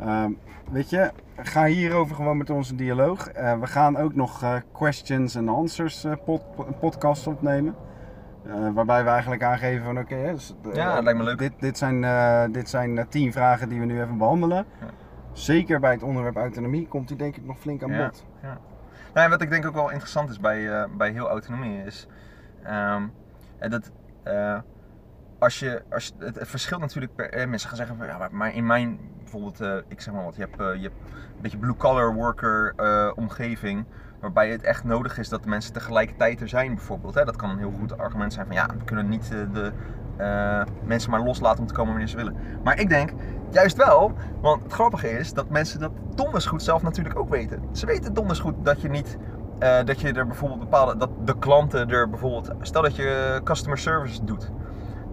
Ehm, 0.00 0.30
weet 0.70 0.90
je, 0.90 1.10
ga 1.36 1.64
hierover 1.64 2.16
gewoon 2.16 2.36
met 2.36 2.50
ons 2.50 2.70
een 2.70 2.76
dialoog. 2.76 3.28
Eh, 3.28 3.58
we 3.60 3.66
gaan 3.66 3.96
ook 3.96 4.14
nog 4.14 4.62
questions 4.72 5.36
and 5.36 5.48
answers 5.48 6.06
pod, 6.24 6.42
podcast 6.80 7.26
opnemen. 7.26 7.74
Waarbij 8.74 9.04
we 9.04 9.10
eigenlijk 9.10 9.42
aangeven 9.42 9.84
van 9.84 9.98
oké, 9.98 10.32
dus, 10.32 10.54
Ja, 10.72 10.94
dat 10.94 11.04
lijkt 11.04 11.18
me 11.18 11.24
leuk. 11.24 11.38
Dit, 11.38 11.52
dit 11.60 11.78
zijn, 11.78 12.52
dit 12.52 12.68
zijn 12.68 13.06
tien 13.08 13.32
vragen 13.32 13.68
die 13.68 13.80
we 13.80 13.86
nu 13.86 14.00
even 14.02 14.18
behandelen. 14.18 14.64
Ja. 14.80 14.86
Zeker 15.32 15.80
bij 15.80 15.92
het 15.92 16.02
onderwerp 16.02 16.36
autonomie 16.36 16.88
komt 16.88 17.08
die 17.08 17.16
denk 17.16 17.36
ik 17.36 17.44
nog 17.44 17.58
flink 17.58 17.82
aan 17.82 17.96
bod. 17.96 18.24
Nou, 19.16 19.28
wat 19.28 19.40
ik 19.42 19.50
denk 19.50 19.66
ook 19.66 19.74
wel 19.74 19.90
interessant 19.90 20.30
is 20.30 20.40
bij, 20.40 20.72
eh, 20.72 20.88
bij 20.96 21.10
heel 21.10 21.28
autonomie 21.28 21.84
is 21.84 22.06
eh, 22.62 23.02
dat 23.58 23.90
eh, 24.22 24.58
als 25.38 25.58
je, 25.58 25.82
als 25.90 26.12
het, 26.18 26.38
verschilt 26.40 26.80
natuurlijk 26.80 27.14
per 27.14 27.30
eh, 27.30 27.48
mensen 27.48 27.68
gaan 27.68 27.78
zeggen 27.78 27.96
van 27.96 28.06
ja, 28.06 28.28
maar- 28.30 28.54
in 28.54 28.66
mijn 28.66 28.98
bijvoorbeeld, 29.18 29.84
ik 29.88 30.00
zeg 30.00 30.14
maar 30.14 30.24
wat, 30.24 30.36
je 30.36 30.40
hebt, 30.40 30.80
je 30.80 30.90
een 31.36 31.40
beetje 31.40 31.58
blue 31.58 31.76
collar 31.76 32.14
worker 32.14 32.74
omgeving. 33.14 33.84
Waarbij 34.20 34.50
het 34.50 34.62
echt 34.62 34.84
nodig 34.84 35.18
is 35.18 35.28
dat 35.28 35.42
de 35.42 35.48
mensen 35.48 35.72
tegelijkertijd 35.72 36.40
er 36.40 36.48
zijn, 36.48 36.74
bijvoorbeeld. 36.74 37.14
Hè? 37.14 37.24
Dat 37.24 37.36
kan 37.36 37.50
een 37.50 37.58
heel 37.58 37.72
goed 37.78 37.98
argument 37.98 38.32
zijn 38.32 38.46
van 38.46 38.54
ja, 38.54 38.66
we 38.78 38.84
kunnen 38.84 39.08
niet 39.08 39.28
de 39.28 39.72
eh, 40.16 40.62
mensen 40.84 41.10
maar 41.10 41.22
loslaten 41.22 41.60
om 41.60 41.66
te 41.66 41.74
komen 41.74 41.90
wanneer 41.90 42.08
ze 42.08 42.16
willen. 42.16 42.36
Maar 42.64 42.80
ik 42.80 42.88
denk 42.88 43.12
juist 43.50 43.76
wel, 43.76 44.12
want 44.40 44.62
het 44.62 44.72
grappige 44.72 45.10
is 45.10 45.32
dat 45.32 45.48
mensen 45.48 45.80
dat 45.80 45.90
donders 46.14 46.46
goed 46.46 46.62
zelf 46.62 46.82
natuurlijk 46.82 47.18
ook 47.18 47.28
weten. 47.28 47.62
Ze 47.72 47.86
weten 47.86 48.14
donders 48.14 48.38
goed 48.38 48.54
dat 48.62 48.80
je 48.80 48.88
niet, 48.88 49.18
eh, 49.58 49.84
dat 49.84 50.00
je 50.00 50.12
er 50.12 50.26
bijvoorbeeld 50.26 50.60
bepaalde, 50.60 50.96
dat 50.96 51.10
de 51.24 51.38
klanten 51.38 51.90
er 51.90 52.10
bijvoorbeeld, 52.10 52.50
stel 52.60 52.82
dat 52.82 52.96
je 52.96 53.40
customer 53.44 53.78
service 53.78 54.24
doet. 54.24 54.50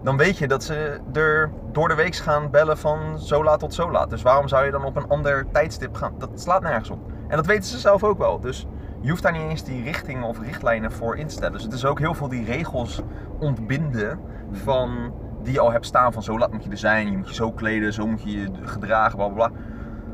Dan 0.02 0.16
weet 0.16 0.38
je 0.38 0.48
dat 0.48 0.62
ze 0.62 1.00
er 1.12 1.50
door 1.72 1.88
de 1.88 1.94
week 1.94 2.16
gaan 2.16 2.50
bellen 2.50 2.78
van 2.78 3.18
zo 3.18 3.44
laat 3.44 3.58
tot 3.58 3.74
zo 3.74 3.90
laat. 3.90 4.10
Dus 4.10 4.22
waarom 4.22 4.48
zou 4.48 4.64
je 4.64 4.70
dan 4.70 4.84
op 4.84 4.96
een 4.96 5.08
ander 5.08 5.46
tijdstip 5.52 5.94
gaan? 5.94 6.14
Dat 6.18 6.30
slaat 6.34 6.62
nergens 6.62 6.90
op. 6.90 6.98
En 7.28 7.36
dat 7.36 7.46
weten 7.46 7.64
ze 7.64 7.78
zelf 7.78 8.04
ook 8.04 8.18
wel. 8.18 8.40
Dus 8.40 8.66
je 9.04 9.10
hoeft 9.10 9.22
daar 9.22 9.32
niet 9.32 9.42
eens 9.42 9.64
die 9.64 9.82
richtingen 9.82 10.24
of 10.24 10.40
richtlijnen 10.40 10.92
voor 10.92 11.16
in 11.16 11.26
te 11.26 11.32
stellen. 11.32 11.52
Dus 11.52 11.62
het 11.62 11.72
is 11.72 11.84
ook 11.84 11.98
heel 11.98 12.14
veel 12.14 12.28
die 12.28 12.44
regels 12.44 13.02
ontbinden 13.38 14.18
van 14.52 15.12
die 15.42 15.52
je 15.52 15.60
al 15.60 15.72
hebt 15.72 15.86
staan 15.86 16.12
van 16.12 16.22
zo 16.22 16.38
laat 16.38 16.52
moet 16.52 16.64
je 16.64 16.70
er 16.70 16.76
zijn, 16.78 17.10
je 17.10 17.16
moet 17.16 17.28
je 17.28 17.34
zo 17.34 17.52
kleden, 17.52 17.92
zo 17.92 18.06
moet 18.06 18.22
je 18.22 18.40
je 18.40 18.48
gedragen, 18.62 19.16
bla 19.16 19.28
bla 19.28 19.48
bla. 19.48 19.58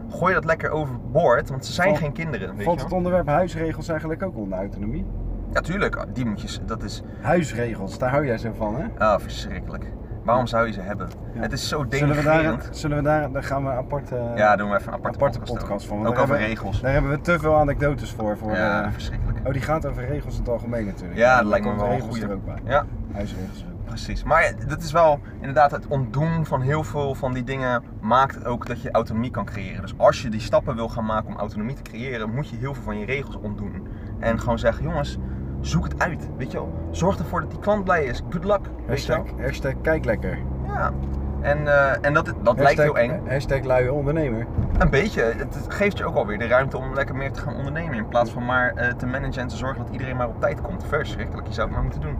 Gooi 0.08 0.34
dat 0.34 0.44
lekker 0.44 0.70
overboord, 0.70 1.48
want 1.50 1.66
ze 1.66 1.72
zijn 1.72 1.88
Valt- 1.88 2.00
geen 2.00 2.12
kinderen. 2.12 2.56
Weet 2.56 2.64
Valt 2.64 2.78
je 2.78 2.84
het 2.84 2.94
onderwerp 2.94 3.26
huisregels 3.26 3.88
eigenlijk 3.88 4.22
ook 4.22 4.36
onder 4.36 4.58
autonomie? 4.58 5.06
Ja, 5.52 5.60
tuurlijk, 5.60 6.04
die 6.12 6.26
moet 6.26 6.40
je, 6.40 6.64
dat 6.64 6.82
is 6.82 7.02
Huisregels, 7.20 7.98
daar 7.98 8.10
hou 8.10 8.26
jij 8.26 8.38
zo 8.38 8.52
van 8.52 8.74
hè? 8.76 9.04
ah, 9.04 9.20
verschrikkelijk. 9.20 9.84
Waarom 10.24 10.46
zou 10.46 10.66
je 10.66 10.72
ze 10.72 10.80
hebben? 10.80 11.08
Ja. 11.34 11.40
Het 11.40 11.52
is 11.52 11.68
zo 11.68 11.84
Zullen 11.88 12.16
we 12.16 12.22
daar, 12.22 12.32
denigrerend. 12.42 12.68
zullen 12.76 12.96
we 12.96 13.02
daar, 13.02 13.32
daar 13.32 13.42
gaan 13.44 13.64
we 13.64 13.70
een 13.70 13.76
aparte, 13.76 14.32
Ja, 14.36 14.56
doen 14.56 14.70
we 14.70 14.76
even 14.76 14.88
een 14.88 14.94
aparte, 14.98 15.18
aparte 15.18 15.38
podcast, 15.38 15.60
podcast 15.60 15.86
van. 15.86 16.06
Ook 16.06 16.18
over 16.18 16.36
regels. 16.36 16.80
Daar 16.80 16.92
hebben 16.92 17.10
we 17.10 17.20
te 17.20 17.38
veel 17.38 17.56
anekdotes 17.56 18.10
voor. 18.12 18.36
voor 18.38 18.52
Ja, 18.52 18.84
eh, 18.84 18.92
verschrikkelijk. 18.92 19.38
oh, 19.46 19.52
die 19.52 19.62
gaat 19.62 19.86
over 19.86 20.06
regels 20.06 20.34
in 20.34 20.40
het 20.40 20.48
algemeen 20.50 20.84
natuurlijk. 20.86 21.18
Ja, 21.18 21.36
dat 21.38 21.46
lijkt 21.46 21.66
me 21.66 21.74
wel 21.74 21.84
een 21.84 21.90
regels 21.90 22.08
goeie. 22.08 22.24
er 22.24 22.32
ook 22.34 22.44
bij. 22.44 22.58
Ja, 22.64 22.84
Huisregels 23.12 23.64
ook 23.64 23.84
precies. 23.84 24.22
Maar 24.22 24.52
dat 24.68 24.82
is 24.82 24.92
wel 24.92 25.20
inderdaad 25.38 25.70
het 25.70 25.86
ontdoen 25.86 26.46
van 26.46 26.60
heel 26.60 26.84
veel 26.84 27.14
van 27.14 27.32
die 27.32 27.44
dingen 27.44 27.82
maakt 28.00 28.44
ook 28.44 28.66
dat 28.66 28.82
je 28.82 28.90
autonomie 28.90 29.30
kan 29.30 29.44
creëren. 29.44 29.80
Dus 29.80 29.94
als 29.96 30.22
je 30.22 30.28
die 30.28 30.40
stappen 30.40 30.74
wil 30.76 30.88
gaan 30.88 31.04
maken 31.04 31.28
om 31.28 31.36
autonomie 31.36 31.74
te 31.74 31.82
creëren, 31.82 32.34
moet 32.34 32.48
je 32.48 32.56
heel 32.56 32.74
veel 32.74 32.82
van 32.82 32.98
je 32.98 33.04
regels 33.06 33.36
ontdoen. 33.36 33.86
En 34.18 34.40
gewoon 34.40 34.58
zeggen, 34.58 34.84
jongens, 34.84 35.18
zoek 35.60 35.84
het 35.84 35.98
uit, 35.98 36.28
weet 36.36 36.50
je 36.50 36.58
wel. 36.58 36.72
Zorg 36.90 37.18
ervoor 37.18 37.40
dat 37.40 37.50
die 37.50 37.58
klant 37.58 37.84
blij 37.84 38.04
is. 38.04 38.22
Good 38.28 38.44
luck, 38.44 38.60
Hashtag, 38.86 39.22
hashtag 39.40 39.72
kijk 39.82 40.04
lekker. 40.04 40.38
Ja. 40.66 40.92
En, 41.40 41.66
eh, 41.66 42.06
en 42.06 42.14
dat, 42.14 42.32
dat 42.42 42.58
lijkt 42.58 42.80
heel 42.80 42.98
eng. 42.98 43.20
Hashtag 43.28 43.64
luie 43.64 43.92
ondernemer. 43.92 44.46
Een 44.78 44.90
beetje. 44.90 45.22
Het 45.22 45.54
het 45.54 45.74
geeft 45.74 45.98
je 45.98 46.04
ook 46.04 46.14
alweer 46.14 46.38
de 46.38 46.46
ruimte 46.46 46.76
om 46.76 46.94
lekker 46.94 47.14
meer 47.16 47.32
te 47.32 47.40
gaan 47.40 47.56
ondernemen. 47.56 47.96
In 47.96 48.08
plaats 48.08 48.30
van 48.30 48.44
maar 48.44 48.72
eh, 48.74 48.92
te 48.92 49.06
managen 49.06 49.42
en 49.42 49.48
te 49.48 49.56
zorgen 49.56 49.84
dat 49.84 49.92
iedereen 49.92 50.16
maar 50.16 50.28
op 50.28 50.40
tijd 50.40 50.60
komt. 50.60 50.84
Verschrikkelijk, 50.88 51.46
je 51.46 51.54
zou 51.54 51.66
het 51.66 51.74
maar 51.74 51.84
moeten 51.84 52.00
doen. 52.00 52.16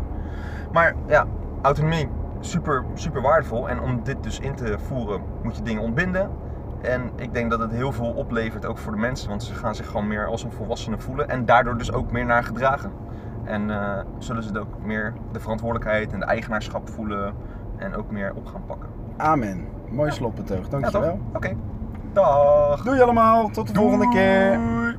Maar 0.72 0.94
ja, 1.06 1.26
autonomie, 1.62 2.08
super, 2.40 2.84
super 2.94 3.22
waardevol. 3.22 3.68
En 3.68 3.80
om 3.80 4.00
dit 4.02 4.22
dus 4.22 4.38
in 4.38 4.54
te 4.54 4.78
voeren, 4.78 5.22
moet 5.42 5.56
je 5.56 5.62
dingen 5.62 5.82
ontbinden. 5.82 6.30
En 6.80 7.10
ik 7.16 7.32
denk 7.32 7.50
dat 7.50 7.60
het 7.60 7.70
heel 7.70 7.92
veel 7.92 8.10
oplevert 8.10 8.66
ook 8.66 8.78
voor 8.78 8.92
de 8.92 8.98
mensen. 8.98 9.28
Want 9.28 9.42
ze 9.42 9.54
gaan 9.54 9.74
zich 9.74 9.86
gewoon 9.86 10.08
meer 10.08 10.26
als 10.26 10.44
een 10.44 10.52
volwassene 10.52 10.98
voelen. 10.98 11.28
En 11.28 11.44
daardoor 11.44 11.78
dus 11.78 11.92
ook 11.92 12.12
meer 12.12 12.26
naar 12.26 12.44
gedragen. 12.44 12.92
En 13.50 13.70
eh, 13.70 13.98
zullen 14.18 14.42
ze 14.42 14.58
ook 14.58 14.84
meer 14.84 15.12
de 15.32 15.40
verantwoordelijkheid 15.40 16.12
en 16.12 16.18
de 16.18 16.26
eigenaarschap 16.26 16.88
voelen. 16.88 17.34
En 17.76 17.94
ook 17.94 18.10
meer 18.10 18.32
op 18.34 18.46
gaan 18.46 18.64
pakken. 18.66 18.88
Amen. 19.16 19.66
Mooi 19.88 20.10
slotbetoog, 20.10 20.64
Ja, 20.64 20.70
dankjewel. 20.70 21.20
Oké. 21.32 21.56
Dag. 22.12 22.82
Doei 22.82 23.00
allemaal, 23.00 23.48
tot 23.48 23.66
de 23.66 23.74
volgende 23.74 24.08
keer. 24.08 24.58
Doei. 24.58 24.96